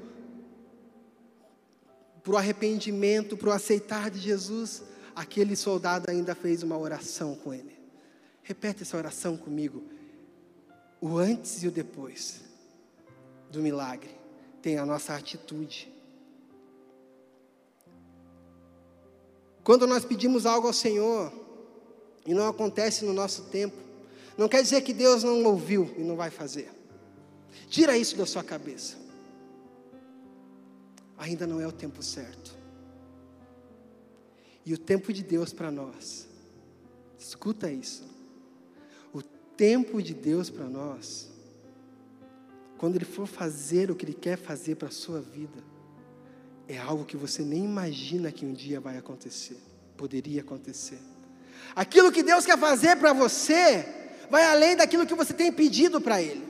para 2.23 2.33
o 2.33 2.37
arrependimento, 2.37 3.37
para 3.37 3.49
o 3.49 3.51
aceitar 3.51 4.09
de 4.09 4.19
Jesus, 4.19 4.83
aquele 5.15 5.55
soldado 5.55 6.11
ainda 6.11 6.35
fez 6.35 6.61
uma 6.61 6.77
oração 6.77 7.35
com 7.35 7.53
ele. 7.53 7.75
Repete 8.43 8.83
essa 8.83 8.97
oração 8.97 9.37
comigo. 9.37 9.83
O 10.99 11.17
antes 11.17 11.63
e 11.63 11.67
o 11.67 11.71
depois 11.71 12.41
do 13.49 13.61
milagre 13.61 14.11
tem 14.61 14.77
a 14.77 14.85
nossa 14.85 15.15
atitude. 15.15 15.91
Quando 19.63 19.87
nós 19.87 20.05
pedimos 20.05 20.45
algo 20.45 20.67
ao 20.67 20.73
Senhor 20.73 21.31
e 22.25 22.33
não 22.33 22.47
acontece 22.47 23.05
no 23.05 23.13
nosso 23.13 23.43
tempo, 23.45 23.75
não 24.37 24.49
quer 24.49 24.61
dizer 24.61 24.81
que 24.81 24.93
Deus 24.93 25.23
não 25.23 25.43
ouviu 25.45 25.93
e 25.97 26.03
não 26.03 26.15
vai 26.15 26.29
fazer. 26.29 26.69
Tira 27.69 27.97
isso 27.97 28.15
da 28.15 28.25
sua 28.25 28.43
cabeça. 28.43 28.97
Ainda 31.17 31.47
não 31.47 31.61
é 31.61 31.67
o 31.67 31.71
tempo 31.71 32.03
certo. 32.03 32.64
E 34.65 34.73
o 34.73 34.77
tempo 34.77 35.13
de 35.13 35.23
Deus 35.23 35.53
para 35.53 35.69
nós, 35.69 36.27
escuta 37.19 37.71
isso. 37.71 38.03
O 39.13 39.21
tempo 39.21 40.01
de 40.01 40.13
Deus 40.13 40.49
para 40.49 40.65
nós, 40.65 41.29
quando 42.77 42.95
Ele 42.95 43.05
for 43.05 43.27
fazer 43.27 43.91
o 43.91 43.95
que 43.95 44.05
Ele 44.05 44.13
quer 44.13 44.37
fazer 44.37 44.75
para 44.75 44.87
a 44.87 44.91
sua 44.91 45.21
vida, 45.21 45.63
é 46.67 46.77
algo 46.79 47.05
que 47.05 47.15
você 47.15 47.43
nem 47.43 47.63
imagina 47.63 48.31
que 48.31 48.45
um 48.45 48.53
dia 48.53 48.79
vai 48.79 48.97
acontecer, 48.97 49.57
poderia 49.95 50.41
acontecer. 50.41 50.99
Aquilo 51.75 52.11
que 52.11 52.23
Deus 52.23 52.45
quer 52.45 52.57
fazer 52.57 52.95
para 52.97 53.13
você, 53.13 53.85
vai 54.31 54.43
além 54.45 54.75
daquilo 54.75 55.05
que 55.05 55.13
você 55.13 55.33
tem 55.33 55.51
pedido 55.51 56.01
para 56.01 56.21
Ele. 56.21 56.43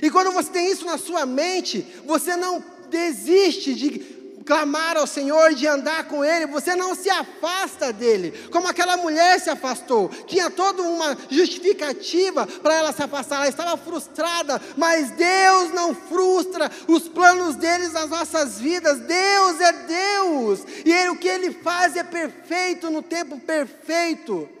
E 0.00 0.10
quando 0.10 0.32
você 0.32 0.50
tem 0.50 0.70
isso 0.70 0.84
na 0.84 0.96
sua 0.96 1.26
mente, 1.26 1.84
você 2.06 2.36
não 2.36 2.62
desiste 2.88 3.74
de 3.74 4.17
clamar 4.44 4.96
ao 4.96 5.06
Senhor, 5.06 5.54
de 5.54 5.66
andar 5.66 6.04
com 6.04 6.24
Ele, 6.24 6.46
você 6.46 6.74
não 6.74 6.94
se 6.94 7.10
afasta 7.10 7.92
dele, 7.92 8.32
como 8.50 8.68
aquela 8.68 8.96
mulher 8.96 9.40
se 9.40 9.50
afastou. 9.50 10.08
Tinha 10.26 10.50
toda 10.50 10.82
uma 10.82 11.16
justificativa 11.30 12.46
para 12.46 12.74
ela 12.74 12.92
se 12.92 13.02
afastar, 13.02 13.36
ela 13.36 13.48
estava 13.48 13.76
frustrada, 13.76 14.60
mas 14.76 15.10
Deus 15.10 15.72
não 15.72 15.94
frustra 15.94 16.70
os 16.86 17.08
planos 17.08 17.56
deles 17.56 17.92
nas 17.92 18.10
nossas 18.10 18.58
vidas. 18.58 19.00
Deus 19.00 19.60
é 19.60 19.72
Deus, 19.72 20.60
e 20.84 20.92
ele, 20.92 21.10
o 21.10 21.16
que 21.16 21.28
Ele 21.28 21.52
faz 21.52 21.96
é 21.96 22.02
perfeito 22.02 22.90
no 22.90 23.02
tempo 23.02 23.38
perfeito. 23.38 24.57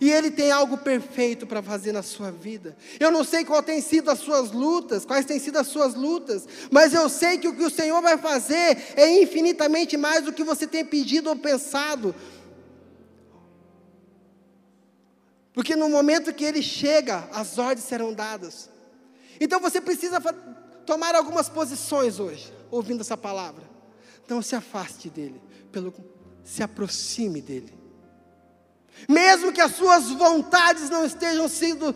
E 0.00 0.10
Ele 0.10 0.30
tem 0.30 0.52
algo 0.52 0.78
perfeito 0.78 1.46
para 1.46 1.60
fazer 1.60 1.90
na 1.90 2.02
sua 2.02 2.30
vida. 2.30 2.76
Eu 3.00 3.10
não 3.10 3.24
sei 3.24 3.44
qual 3.44 3.62
tem 3.62 3.80
sido 3.80 4.10
as 4.10 4.20
suas 4.20 4.52
lutas, 4.52 5.04
quais 5.04 5.26
têm 5.26 5.40
sido 5.40 5.58
as 5.58 5.66
suas 5.66 5.94
lutas, 5.94 6.46
mas 6.70 6.94
eu 6.94 7.08
sei 7.08 7.38
que 7.38 7.48
o 7.48 7.56
que 7.56 7.64
o 7.64 7.70
Senhor 7.70 8.00
vai 8.00 8.16
fazer 8.16 8.78
é 8.94 9.20
infinitamente 9.20 9.96
mais 9.96 10.24
do 10.24 10.32
que 10.32 10.44
você 10.44 10.66
tem 10.66 10.84
pedido 10.84 11.28
ou 11.28 11.36
pensado. 11.36 12.14
Porque 15.52 15.74
no 15.74 15.88
momento 15.88 16.32
que 16.32 16.44
Ele 16.44 16.62
chega, 16.62 17.28
as 17.32 17.58
ordens 17.58 17.84
serão 17.84 18.14
dadas. 18.14 18.70
Então 19.40 19.58
você 19.58 19.80
precisa 19.80 20.20
tomar 20.86 21.16
algumas 21.16 21.48
posições 21.48 22.20
hoje, 22.20 22.52
ouvindo 22.70 23.00
essa 23.00 23.16
palavra. 23.16 23.68
Não 24.28 24.42
se 24.42 24.54
afaste 24.54 25.10
dele, 25.10 25.40
pelo, 25.72 25.92
se 26.44 26.62
aproxime 26.62 27.40
dele 27.40 27.77
mesmo 29.06 29.52
que 29.52 29.60
as 29.60 29.74
suas 29.74 30.10
vontades 30.10 30.88
não 30.88 31.04
estejam 31.04 31.48
sendo 31.48 31.94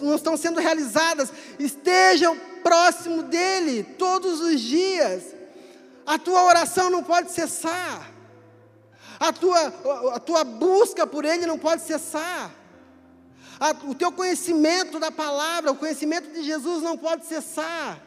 não 0.00 0.14
estão 0.14 0.36
sendo 0.36 0.60
realizadas, 0.60 1.32
estejam 1.58 2.38
próximo 2.62 3.22
dele 3.24 3.82
todos 3.82 4.40
os 4.40 4.60
dias. 4.60 5.34
A 6.06 6.18
tua 6.18 6.44
oração 6.44 6.88
não 6.88 7.02
pode 7.02 7.32
cessar. 7.32 8.10
A 9.18 9.32
tua, 9.32 9.66
a 10.14 10.20
tua 10.20 10.44
busca 10.44 11.06
por 11.06 11.24
ele 11.24 11.46
não 11.46 11.58
pode 11.58 11.82
cessar. 11.82 12.50
A, 13.58 13.70
o 13.88 13.94
teu 13.94 14.12
conhecimento 14.12 14.98
da 14.98 15.10
palavra, 15.10 15.72
o 15.72 15.76
conhecimento 15.76 16.32
de 16.32 16.42
Jesus 16.42 16.82
não 16.82 16.96
pode 16.96 17.26
cessar. 17.26 18.00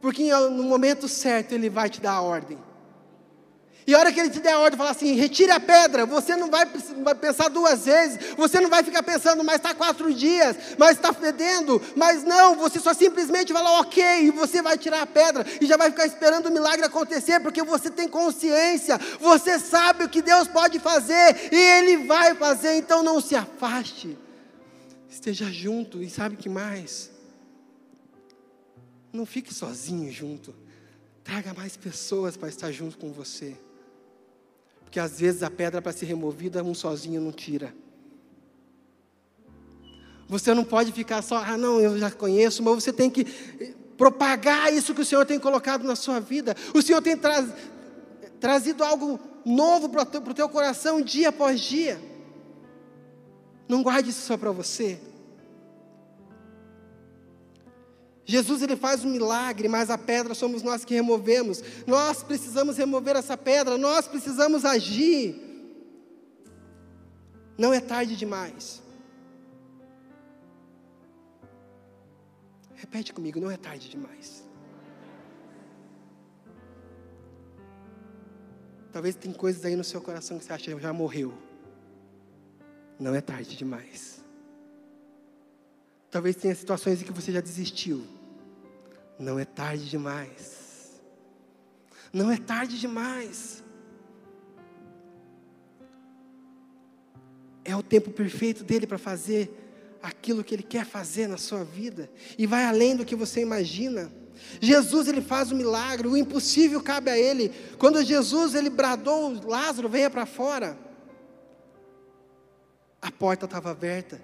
Porque 0.00 0.32
no 0.34 0.64
momento 0.64 1.08
certo 1.08 1.52
ele 1.52 1.68
vai 1.68 1.88
te 1.88 2.00
dar 2.00 2.14
a 2.14 2.22
ordem. 2.22 2.58
E 3.86 3.94
a 3.94 3.98
hora 3.98 4.12
que 4.12 4.20
ele 4.20 4.30
te 4.30 4.38
der 4.38 4.52
a 4.52 4.60
ordem, 4.60 4.78
falar 4.78 4.90
assim: 4.90 5.14
retire 5.14 5.50
a 5.50 5.58
pedra, 5.58 6.06
você 6.06 6.36
não 6.36 6.48
vai, 6.48 6.64
pensar 7.16 7.48
duas 7.48 7.84
vezes, 7.84 8.18
você 8.36 8.60
não 8.60 8.70
vai 8.70 8.84
ficar 8.84 9.02
pensando, 9.02 9.42
mas 9.42 9.56
está 9.56 9.74
quatro 9.74 10.12
dias, 10.14 10.56
mas 10.78 10.92
está 10.92 11.12
fedendo, 11.12 11.82
mas 11.96 12.22
não, 12.22 12.54
você 12.54 12.78
só 12.78 12.94
simplesmente 12.94 13.52
vai 13.52 13.62
lá, 13.62 13.80
ok, 13.80 14.02
e 14.22 14.30
você 14.30 14.62
vai 14.62 14.78
tirar 14.78 15.02
a 15.02 15.06
pedra 15.06 15.44
e 15.60 15.66
já 15.66 15.76
vai 15.76 15.90
ficar 15.90 16.06
esperando 16.06 16.46
o 16.46 16.52
milagre 16.52 16.84
acontecer, 16.84 17.40
porque 17.40 17.62
você 17.62 17.90
tem 17.90 18.06
consciência, 18.06 18.98
você 19.18 19.58
sabe 19.58 20.04
o 20.04 20.08
que 20.08 20.22
Deus 20.22 20.46
pode 20.46 20.78
fazer 20.78 21.50
e 21.50 21.56
Ele 21.56 22.06
vai 22.06 22.36
fazer, 22.36 22.76
então 22.76 23.02
não 23.02 23.20
se 23.20 23.34
afaste, 23.34 24.16
esteja 25.10 25.50
junto 25.50 26.00
e 26.00 26.08
sabe 26.08 26.36
que 26.36 26.48
mais? 26.48 27.10
Não 29.12 29.26
fique 29.26 29.52
sozinho 29.52 30.10
junto, 30.12 30.54
traga 31.24 31.52
mais 31.52 31.76
pessoas 31.76 32.36
para 32.36 32.48
estar 32.48 32.70
junto 32.70 32.96
com 32.96 33.12
você. 33.12 33.56
Porque 34.92 35.00
às 35.00 35.18
vezes 35.18 35.42
a 35.42 35.50
pedra 35.50 35.80
para 35.80 35.90
ser 35.90 36.04
removida, 36.04 36.62
um 36.62 36.74
sozinho 36.74 37.18
não 37.18 37.32
tira. 37.32 37.74
Você 40.28 40.52
não 40.52 40.64
pode 40.64 40.92
ficar 40.92 41.22
só, 41.22 41.38
ah, 41.38 41.56
não, 41.56 41.80
eu 41.80 41.98
já 41.98 42.10
conheço, 42.10 42.62
mas 42.62 42.74
você 42.74 42.92
tem 42.92 43.08
que 43.08 43.24
propagar 43.96 44.70
isso 44.70 44.94
que 44.94 45.00
o 45.00 45.04
Senhor 45.04 45.24
tem 45.24 45.40
colocado 45.40 45.82
na 45.82 45.96
sua 45.96 46.20
vida. 46.20 46.54
O 46.74 46.82
Senhor 46.82 47.00
tem 47.00 47.16
tra 47.16 47.42
trazido 48.38 48.84
algo 48.84 49.18
novo 49.46 49.88
para 49.88 50.02
o 50.02 50.34
teu 50.34 50.46
coração 50.46 51.00
dia 51.00 51.30
após 51.30 51.58
dia. 51.62 51.98
Não 53.66 53.82
guarde 53.82 54.10
isso 54.10 54.26
só 54.26 54.36
para 54.36 54.52
você. 54.52 55.00
Jesus 58.24 58.62
ele 58.62 58.76
faz 58.76 59.04
um 59.04 59.10
milagre, 59.10 59.68
mas 59.68 59.90
a 59.90 59.98
pedra 59.98 60.34
somos 60.34 60.62
nós 60.62 60.84
que 60.84 60.94
removemos. 60.94 61.62
Nós 61.86 62.22
precisamos 62.22 62.76
remover 62.76 63.16
essa 63.16 63.36
pedra, 63.36 63.76
nós 63.76 64.06
precisamos 64.06 64.64
agir. 64.64 65.40
Não 67.58 67.72
é 67.72 67.80
tarde 67.80 68.16
demais. 68.16 68.80
Repete 72.74 73.12
comigo, 73.12 73.40
não 73.40 73.50
é 73.50 73.56
tarde 73.56 73.88
demais. 73.88 74.42
Talvez 78.92 79.14
tem 79.14 79.32
coisas 79.32 79.64
aí 79.64 79.74
no 79.74 79.84
seu 79.84 80.00
coração 80.00 80.38
que 80.38 80.44
você 80.44 80.52
acha 80.52 80.74
que 80.74 80.80
já 80.80 80.92
morreu. 80.92 81.32
Não 82.98 83.14
é 83.14 83.20
tarde 83.20 83.56
demais. 83.56 84.22
Talvez 86.10 86.36
tenha 86.36 86.54
situações 86.54 87.00
em 87.00 87.04
que 87.04 87.12
você 87.12 87.32
já 87.32 87.40
desistiu. 87.40 88.04
Não 89.18 89.38
é 89.38 89.44
tarde 89.44 89.88
demais. 89.88 91.00
Não 92.12 92.30
é 92.30 92.36
tarde 92.36 92.78
demais. 92.78 93.62
É 97.64 97.74
o 97.76 97.82
tempo 97.82 98.10
perfeito 98.10 98.64
dele 98.64 98.86
para 98.86 98.98
fazer 98.98 99.58
aquilo 100.02 100.42
que 100.42 100.54
ele 100.54 100.62
quer 100.62 100.84
fazer 100.84 101.28
na 101.28 101.36
sua 101.36 101.64
vida 101.64 102.10
e 102.36 102.46
vai 102.46 102.64
além 102.64 102.96
do 102.96 103.04
que 103.04 103.14
você 103.14 103.40
imagina. 103.40 104.10
Jesus 104.60 105.06
ele 105.06 105.22
faz 105.22 105.52
o 105.52 105.54
um 105.54 105.58
milagre, 105.58 106.08
o 106.08 106.16
impossível 106.16 106.82
cabe 106.82 107.10
a 107.10 107.16
ele. 107.16 107.50
Quando 107.78 108.02
Jesus 108.02 108.54
ele 108.54 108.68
bradou, 108.68 109.40
Lázaro 109.46 109.88
venha 109.88 110.10
para 110.10 110.26
fora. 110.26 110.76
A 113.00 113.10
porta 113.10 113.44
estava 113.44 113.70
aberta. 113.70 114.20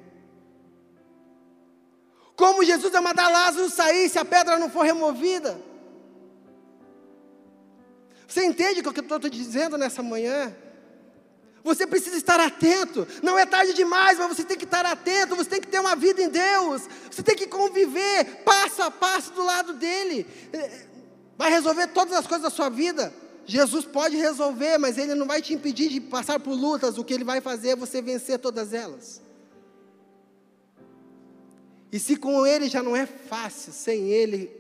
Como 2.38 2.62
Jesus 2.62 2.94
ia 2.94 3.00
mandar 3.00 3.28
Lázaro 3.28 3.68
sair 3.68 4.08
se 4.08 4.16
a 4.16 4.24
pedra 4.24 4.60
não 4.60 4.70
for 4.70 4.82
removida? 4.82 5.60
Você 8.28 8.44
entende 8.44 8.78
o 8.78 8.92
que 8.92 9.00
eu 9.00 9.02
estou 9.02 9.18
dizendo 9.18 9.76
nessa 9.76 10.04
manhã? 10.04 10.54
Você 11.64 11.84
precisa 11.84 12.16
estar 12.16 12.38
atento. 12.38 13.08
Não 13.24 13.36
é 13.36 13.44
tarde 13.44 13.74
demais, 13.74 14.18
mas 14.18 14.28
você 14.28 14.44
tem 14.44 14.56
que 14.56 14.66
estar 14.66 14.86
atento. 14.86 15.34
Você 15.34 15.50
tem 15.50 15.60
que 15.60 15.66
ter 15.66 15.80
uma 15.80 15.96
vida 15.96 16.22
em 16.22 16.28
Deus. 16.28 16.82
Você 17.10 17.24
tem 17.24 17.34
que 17.34 17.48
conviver 17.48 18.44
passo 18.44 18.82
a 18.82 18.90
passo 18.90 19.32
do 19.32 19.42
lado 19.42 19.72
dele. 19.72 20.24
É, 20.52 20.86
vai 21.36 21.50
resolver 21.50 21.88
todas 21.88 22.14
as 22.14 22.24
coisas 22.28 22.44
da 22.44 22.50
sua 22.50 22.68
vida. 22.68 23.12
Jesus 23.46 23.84
pode 23.84 24.16
resolver, 24.16 24.78
mas 24.78 24.96
ele 24.96 25.16
não 25.16 25.26
vai 25.26 25.42
te 25.42 25.54
impedir 25.54 25.88
de 25.88 26.00
passar 26.00 26.38
por 26.38 26.52
lutas. 26.52 26.98
O 26.98 27.04
que 27.04 27.14
ele 27.14 27.24
vai 27.24 27.40
fazer 27.40 27.70
é 27.70 27.76
você 27.76 28.00
vencer 28.00 28.38
todas 28.38 28.72
elas. 28.72 29.26
E 31.90 31.98
se 31.98 32.16
com 32.16 32.46
ele 32.46 32.68
já 32.68 32.82
não 32.82 32.94
é 32.94 33.06
fácil, 33.06 33.72
sem 33.72 34.08
ele 34.10 34.50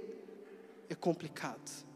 é 0.88 0.94
complicado 0.94 1.88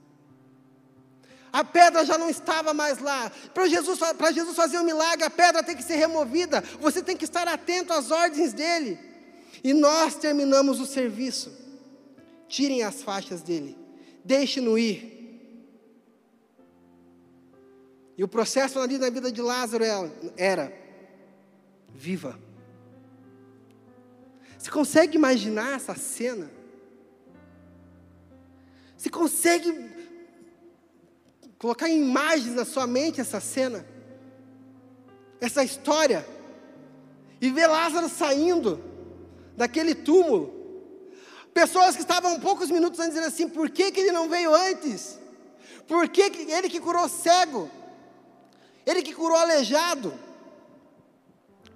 a 1.52 1.62
pedra 1.62 2.04
já 2.04 2.16
não 2.16 2.30
estava 2.30 2.72
mais 2.72 2.98
lá. 2.98 3.30
Para 3.52 3.68
Jesus, 3.68 4.00
Jesus 4.32 4.56
fazer 4.56 4.78
um 4.78 4.84
milagre, 4.84 5.24
a 5.24 5.30
pedra 5.30 5.62
tem 5.62 5.76
que 5.76 5.82
ser 5.82 5.96
removida. 5.96 6.64
Você 6.80 7.02
tem 7.02 7.16
que 7.16 7.24
estar 7.24 7.46
atento 7.46 7.92
às 7.92 8.10
ordens 8.10 8.54
dele. 8.54 8.98
E 9.62 9.74
nós 9.74 10.16
terminamos 10.16 10.80
o 10.80 10.86
serviço. 10.86 11.52
Tirem 12.48 12.82
as 12.82 13.02
faixas 13.02 13.42
dele. 13.42 13.76
Deixe-no 14.24 14.78
ir. 14.78 15.12
E 18.16 18.24
o 18.24 18.28
processo 18.28 18.78
ali 18.78 18.96
na 18.96 19.10
vida 19.10 19.30
de 19.30 19.42
Lázaro 19.42 19.84
era: 20.36 20.72
viva. 21.94 22.38
Você 24.62 24.70
consegue 24.70 25.16
imaginar 25.16 25.74
essa 25.74 25.96
cena? 25.96 26.48
Você 28.96 29.10
consegue 29.10 29.90
colocar 31.58 31.88
em 31.88 32.00
imagens 32.00 32.54
na 32.54 32.64
sua 32.64 32.86
mente 32.86 33.20
essa 33.20 33.40
cena, 33.40 33.84
essa 35.40 35.64
história, 35.64 36.24
e 37.40 37.50
ver 37.50 37.66
Lázaro 37.66 38.08
saindo 38.08 38.80
daquele 39.56 39.96
túmulo. 39.96 40.54
Pessoas 41.52 41.96
que 41.96 42.02
estavam 42.02 42.38
poucos 42.38 42.70
minutos 42.70 43.00
antes 43.00 43.14
dizendo 43.14 43.32
assim: 43.34 43.48
por 43.48 43.68
que, 43.68 43.90
que 43.90 43.98
ele 43.98 44.12
não 44.12 44.28
veio 44.28 44.54
antes? 44.54 45.18
Por 45.88 46.08
que, 46.08 46.30
que 46.30 46.52
ele 46.52 46.68
que 46.68 46.78
curou 46.78 47.08
cego? 47.08 47.68
Ele 48.86 49.02
que 49.02 49.12
curou 49.12 49.36
aleijado? 49.36 50.14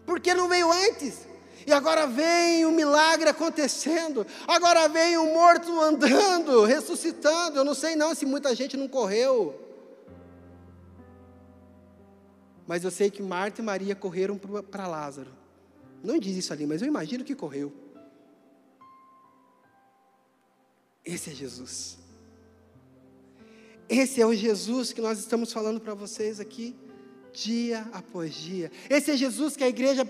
Por 0.04 0.20
que 0.20 0.32
não 0.34 0.48
veio 0.48 0.70
antes? 0.70 1.26
E 1.66 1.72
agora 1.72 2.06
vem 2.06 2.64
o 2.64 2.70
milagre 2.70 3.28
acontecendo. 3.28 4.24
Agora 4.46 4.88
vem 4.88 5.18
o 5.18 5.34
morto 5.34 5.80
andando, 5.80 6.64
ressuscitando. 6.64 7.58
Eu 7.58 7.64
não 7.64 7.74
sei 7.74 7.96
não 7.96 8.14
se 8.14 8.24
muita 8.24 8.54
gente 8.54 8.76
não 8.76 8.86
correu. 8.86 9.60
Mas 12.68 12.84
eu 12.84 12.90
sei 12.90 13.10
que 13.10 13.20
Marta 13.20 13.60
e 13.60 13.64
Maria 13.64 13.96
correram 13.96 14.38
para 14.38 14.86
Lázaro. 14.86 15.32
Não 16.04 16.18
diz 16.18 16.36
isso 16.36 16.52
ali, 16.52 16.66
mas 16.66 16.82
eu 16.82 16.88
imagino 16.88 17.24
que 17.24 17.34
correu. 17.34 17.72
Esse 21.04 21.30
é 21.30 21.34
Jesus. 21.34 21.98
Esse 23.88 24.20
é 24.20 24.26
o 24.26 24.34
Jesus 24.34 24.92
que 24.92 25.00
nós 25.00 25.18
estamos 25.18 25.52
falando 25.52 25.80
para 25.80 25.94
vocês 25.94 26.38
aqui, 26.40 26.76
dia 27.32 27.88
após 27.92 28.34
dia. 28.34 28.70
Esse 28.90 29.12
é 29.12 29.16
Jesus 29.16 29.56
que 29.56 29.64
a 29.64 29.68
igreja 29.68 30.04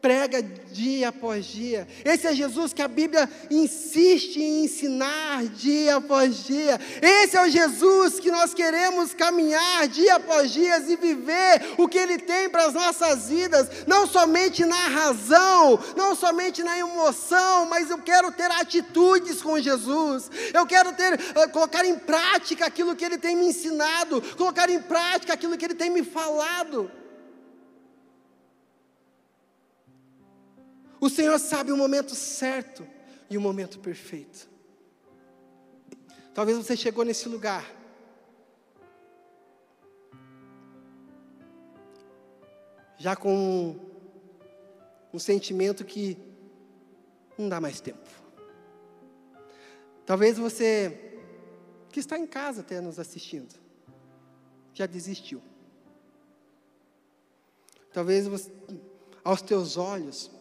prega 0.00 0.42
dia 0.42 1.08
após 1.08 1.46
dia. 1.46 1.86
Esse 2.04 2.26
é 2.26 2.34
Jesus 2.34 2.72
que 2.72 2.82
a 2.82 2.88
Bíblia 2.88 3.28
insiste 3.50 4.36
em 4.36 4.64
ensinar 4.64 5.44
dia 5.46 5.96
após 5.96 6.44
dia. 6.44 6.78
Esse 7.00 7.36
é 7.36 7.42
o 7.42 7.48
Jesus 7.48 8.20
que 8.20 8.30
nós 8.30 8.52
queremos 8.52 9.14
caminhar 9.14 9.88
dia 9.88 10.16
após 10.16 10.52
dia 10.52 10.78
e 10.78 10.96
viver 10.96 11.74
o 11.78 11.88
que 11.88 11.98
Ele 11.98 12.18
tem 12.18 12.48
para 12.48 12.66
as 12.66 12.74
nossas 12.74 13.28
vidas, 13.28 13.68
não 13.86 14.06
somente 14.06 14.64
na 14.64 14.88
razão, 14.88 15.78
não 15.96 16.14
somente 16.14 16.62
na 16.62 16.78
emoção, 16.78 17.66
mas 17.66 17.90
eu 17.90 17.98
quero 17.98 18.30
ter 18.32 18.50
atitudes 18.50 19.42
com 19.42 19.58
Jesus. 19.58 20.30
Eu 20.52 20.66
quero 20.66 20.92
ter, 20.92 21.18
eh, 21.18 21.46
colocar 21.48 21.84
em 21.84 21.98
prática 21.98 22.66
aquilo 22.66 22.94
que 22.94 23.04
Ele 23.04 23.18
tem 23.18 23.36
me 23.36 23.46
ensinado, 23.46 24.22
colocar 24.36 24.68
em 24.68 24.80
prática 24.80 25.32
aquilo 25.32 25.56
que 25.56 25.64
Ele 25.64 25.74
tem 25.74 25.90
me 25.90 26.04
falado. 26.04 26.90
O 31.06 31.08
Senhor 31.08 31.38
sabe 31.38 31.70
o 31.70 31.76
momento 31.76 32.16
certo 32.16 32.84
e 33.30 33.38
o 33.38 33.40
momento 33.40 33.78
perfeito. 33.78 34.50
Talvez 36.34 36.58
você 36.58 36.76
chegou 36.76 37.04
nesse 37.04 37.28
lugar. 37.28 37.64
Já 42.98 43.14
com 43.14 43.76
um, 45.14 45.18
sentimento 45.20 45.84
que 45.84 46.18
não 47.38 47.48
dá 47.48 47.60
mais 47.60 47.80
tempo. 47.80 48.10
Talvez 50.04 50.36
você, 50.36 51.20
que 51.92 52.00
está 52.00 52.18
em 52.18 52.26
casa 52.26 52.62
até 52.62 52.80
nos 52.80 52.98
assistindo, 52.98 53.54
já 54.74 54.86
desistiu. 54.86 55.40
Talvez 57.92 58.26
você, 58.26 58.50
aos 59.22 59.40
teus 59.40 59.76
olhos, 59.76 60.34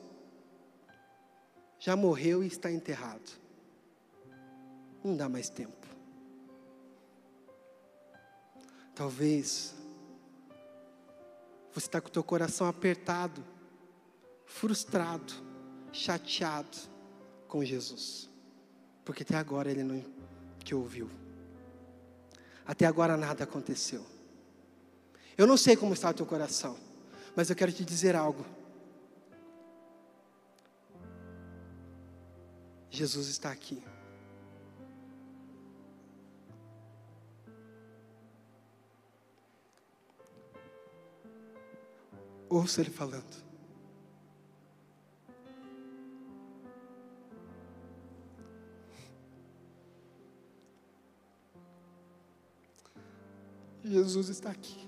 já 1.79 1.95
morreu 1.95 2.43
e 2.43 2.47
está 2.47 2.71
enterrado. 2.71 3.31
Não 5.03 5.15
dá 5.15 5.29
mais 5.29 5.49
tempo. 5.49 5.85
Talvez 8.95 9.75
você 11.73 11.87
está 11.87 11.99
com 11.99 12.07
o 12.07 12.11
teu 12.11 12.23
coração 12.23 12.67
apertado, 12.67 13.43
frustrado, 14.45 15.33
chateado 15.91 16.77
com 17.47 17.63
Jesus, 17.63 18.29
porque 19.03 19.23
até 19.23 19.35
agora 19.35 19.69
ele 19.69 19.83
não 19.83 20.01
te 20.63 20.73
ouviu. 20.73 21.09
Até 22.65 22.85
agora 22.85 23.17
nada 23.17 23.43
aconteceu. 23.43 24.03
Eu 25.37 25.45
não 25.45 25.57
sei 25.57 25.75
como 25.75 25.93
está 25.93 26.09
o 26.09 26.13
teu 26.13 26.25
coração, 26.25 26.77
mas 27.35 27.49
eu 27.49 27.55
quero 27.55 27.73
te 27.73 27.83
dizer 27.83 28.15
algo. 28.15 28.45
Jesus 32.95 33.27
está 33.27 33.51
aqui. 33.51 33.83
Ouça 42.47 42.79
Ele 42.79 42.89
falando. 42.89 43.43
Jesus 53.83 54.29
está 54.29 54.51
aqui. 54.51 54.87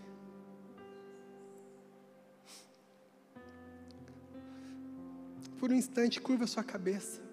Por 5.60 5.72
um 5.72 5.76
instante, 5.76 6.22
curva 6.22 6.47
sua 6.47 6.64
cabeça. 6.64 7.26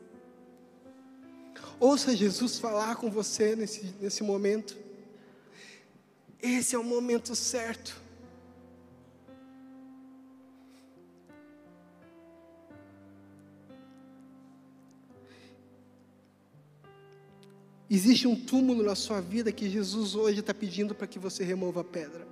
Ouça 1.87 2.17
Jesus 2.17 2.59
falar 2.59 2.97
com 2.97 3.11
você 3.11 3.55
nesse, 3.55 3.95
nesse 4.01 4.23
momento. 4.23 4.75
Esse 6.41 6.75
é 6.75 6.79
o 6.79 6.83
momento 6.83 7.37
certo. 7.37 8.01
Existe 17.91 18.27
um 18.27 18.35
túmulo 18.35 18.83
na 18.83 18.95
sua 18.95 19.21
vida 19.21 19.53
que 19.53 19.69
Jesus 19.69 20.15
hoje 20.15 20.41
está 20.41 20.55
pedindo 20.55 20.95
para 20.95 21.07
que 21.07 21.19
você 21.19 21.45
remova 21.45 21.83
a 21.83 21.85
pedra. 21.85 22.27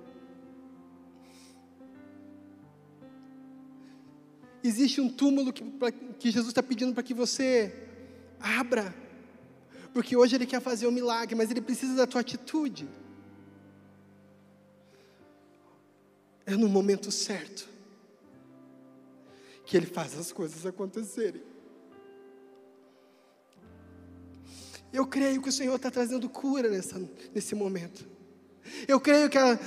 Existe 4.63 4.99
um 4.99 5.09
túmulo 5.09 5.53
que, 5.53 5.63
que 6.17 6.31
Jesus 6.31 6.47
está 6.47 6.63
pedindo 6.63 6.91
para 6.95 7.03
que 7.03 7.13
você 7.13 7.71
abra 8.39 9.02
porque 9.93 10.17
hoje 10.17 10.35
Ele 10.35 10.45
quer 10.45 10.59
fazer 10.59 10.87
um 10.87 10.91
milagre, 10.91 11.35
mas 11.35 11.51
Ele 11.51 11.61
precisa 11.61 11.95
da 11.95 12.07
tua 12.07 12.21
atitude. 12.21 12.89
É 16.45 16.55
no 16.55 16.67
momento 16.67 17.11
certo 17.11 17.69
que 19.65 19.77
Ele 19.77 19.85
faz 19.85 20.17
as 20.17 20.31
coisas 20.31 20.65
acontecerem. 20.65 21.41
Eu 24.91 25.07
creio 25.07 25.41
que 25.41 25.49
o 25.49 25.51
Senhor 25.51 25.75
está 25.75 25.89
trazendo 25.89 26.27
cura 26.27 26.69
nessa, 26.69 27.01
nesse 27.33 27.55
momento. 27.55 28.05
Eu 28.87 28.99
creio 28.99 29.29
que 29.29 29.37
a, 29.37 29.59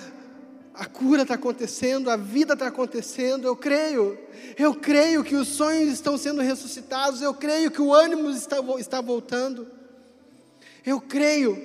a 0.74 0.87
cura 0.87 1.22
está 1.22 1.35
acontecendo, 1.35 2.11
a 2.11 2.16
vida 2.16 2.53
está 2.53 2.68
acontecendo. 2.68 3.47
Eu 3.47 3.57
creio. 3.57 4.18
Eu 4.57 4.74
creio 4.74 5.24
que 5.24 5.35
os 5.35 5.49
sonhos 5.49 5.93
estão 5.93 6.18
sendo 6.18 6.43
ressuscitados. 6.43 7.22
Eu 7.22 7.35
creio 7.35 7.70
que 7.70 7.81
o 7.81 7.93
ânimo 7.93 8.31
está, 8.31 8.59
está 8.79 9.01
voltando. 9.01 9.66
Eu 10.87 11.01
creio 11.01 11.57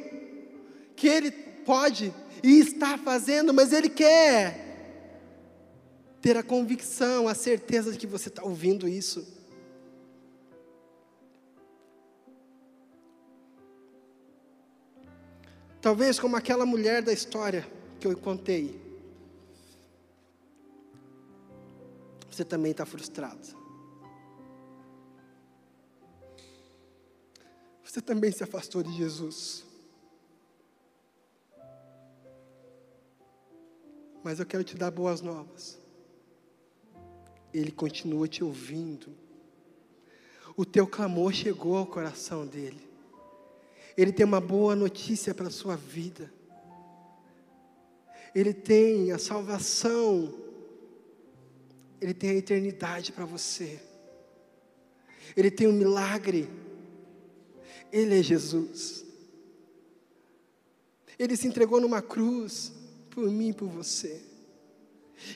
que 0.96 1.08
Ele 1.08 1.30
pode 1.32 2.12
e 2.44 2.60
está 2.60 2.98
fazendo, 2.98 3.54
mas 3.54 3.72
Ele 3.72 3.88
quer 3.88 4.72
ter 6.20 6.36
a 6.36 6.44
convicção, 6.44 7.28
a 7.28 7.36
certeza 7.36 7.92
de 7.92 8.00
que 8.00 8.08
você 8.08 8.30
está 8.30 8.44
ouvindo 8.44 8.88
isso. 8.88 9.40
Talvez 15.80 16.20
como 16.20 16.36
aquela 16.36 16.66
mulher 16.66 17.04
da 17.04 17.14
história 17.14 17.68
que 18.00 18.08
eu 18.08 18.18
contei. 18.18 18.80
Você 22.30 22.44
também 22.44 22.72
está 22.72 22.86
frustrado. 22.86 23.61
Você 27.92 28.00
também 28.02 28.32
se 28.32 28.42
afastou 28.42 28.82
de 28.82 28.94
Jesus. 28.94 29.66
Mas 34.24 34.40
eu 34.40 34.46
quero 34.46 34.64
te 34.64 34.78
dar 34.78 34.90
boas 34.90 35.20
novas. 35.20 35.78
Ele 37.54 37.70
continua 37.70 38.30
te 38.30 38.46
ouvindo. 38.46 39.14
O 40.56 40.64
teu 40.64 40.88
clamor 40.88 41.34
chegou 41.34 41.76
ao 41.76 41.86
coração 41.86 42.48
dele. 42.48 42.80
Ele 43.98 44.14
tem 44.14 44.26
uma 44.26 44.40
boa 44.40 44.74
notícia 44.74 45.36
para 45.36 45.48
a 45.48 45.52
sua 45.52 45.76
vida. 45.76 46.32
Ele 48.34 48.54
tem 48.54 49.12
a 49.12 49.20
salvação. 49.20 50.34
Ele 52.00 52.14
tem 52.14 52.30
a 52.30 52.36
eternidade 52.36 53.12
para 53.12 53.26
você. 53.26 53.82
Ele 55.36 55.52
tem 55.52 55.68
um 55.68 55.74
milagre. 55.74 56.71
Ele 57.92 58.20
é 58.20 58.24
Jesus. 58.24 59.06
Ele 61.20 61.36
se 61.36 61.48
entregou 61.48 61.80
numa 61.80 62.02
cruz 62.02 62.72
por 63.10 63.30
mim 63.30 63.50
e 63.50 63.54
por 63.54 63.68
você. 63.68 64.22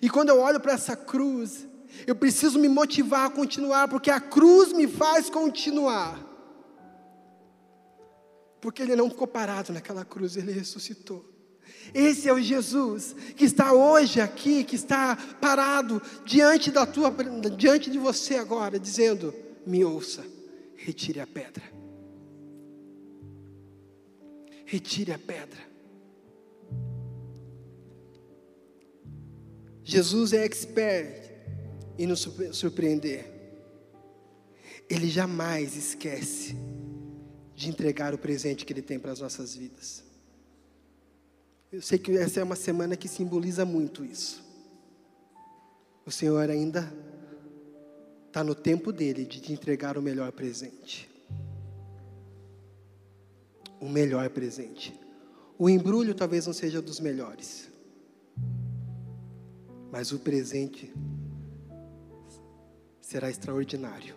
E 0.01 0.10
quando 0.10 0.30
eu 0.30 0.39
olho 0.39 0.60
para 0.60 0.74
essa 0.74 0.95
cruz, 0.95 1.68
eu 2.08 2.16
preciso 2.16 2.58
me 2.58 2.68
motivar 2.68 3.28
a 3.28 3.30
continuar, 3.30 3.88
porque 3.88 4.10
a 4.10 4.20
cruz 4.20 4.74
me 4.74 4.88
faz 4.88 5.30
continuar. 5.30 6.20
Porque 8.60 8.82
ele 8.82 8.95
não 8.95 9.10
ficou 9.10 9.28
parado 9.28 9.72
naquela 9.72 10.03
cruz, 10.03 10.36
ele 10.36 10.51
ressuscitou. 10.51 11.24
Esse 11.93 12.28
é 12.28 12.34
o 12.34 12.41
Jesus 12.41 13.16
que 13.36 13.45
está 13.45 13.74
hoje 13.74 14.20
aqui, 14.20 14.64
que 14.64 14.76
está 14.76 15.16
parado 15.39 16.01
diante 16.26 16.72
da 16.72 16.86
tua, 16.86 17.14
diante 17.56 17.91
de 17.91 17.99
você 17.99 18.36
agora, 18.36 18.80
dizendo: 18.80 19.34
"Me 19.66 19.86
ouça, 19.86 20.26
retire 20.76 21.20
a 21.20 21.28
pedra". 21.28 21.64
Retire 24.66 25.11
a 25.11 25.20
pedra. 25.20 25.76
Jesus 29.84 30.34
é 30.34 30.43
expert 30.43 31.32
e 31.97 32.07
nos 32.07 32.28
surpreender. 32.51 33.32
Ele 34.89 35.09
jamais 35.09 35.76
esquece 35.76 36.55
de 37.55 37.70
entregar 37.70 38.13
o 38.13 38.18
presente 38.18 38.66
que 38.66 38.74
Ele 38.74 38.82
tem 38.82 38.99
para 38.99 39.11
as 39.11 39.20
nossas 39.20 39.55
vidas. 39.55 40.03
Eu 41.72 41.82
sei 41.82 41.97
que 41.97 42.11
essa 42.18 42.39
é 42.39 42.43
uma 42.43 42.55
semana 42.55 42.95
que 42.95 43.07
simboliza 43.07 43.66
muito 43.66 44.03
isso. 44.03 44.43
O 46.05 46.11
Senhor 46.11 46.49
ainda 46.49 46.91
está 48.28 48.43
no 48.43 48.53
tempo 48.53 48.91
dele 48.91 49.26
de 49.26 49.39
te 49.39 49.53
entregar 49.53 49.97
o 49.97 50.01
melhor 50.01 50.32
presente. 50.32 51.09
O 53.86 53.88
melhor 53.88 54.27
presente. 54.31 54.99
O 55.59 55.69
embrulho 55.69 56.15
talvez 56.15 56.47
não 56.47 56.53
seja 56.53 56.81
dos 56.81 56.99
melhores, 56.99 57.69
mas 59.91 60.11
o 60.11 60.17
presente 60.17 60.91
será 62.99 63.29
extraordinário. 63.29 64.15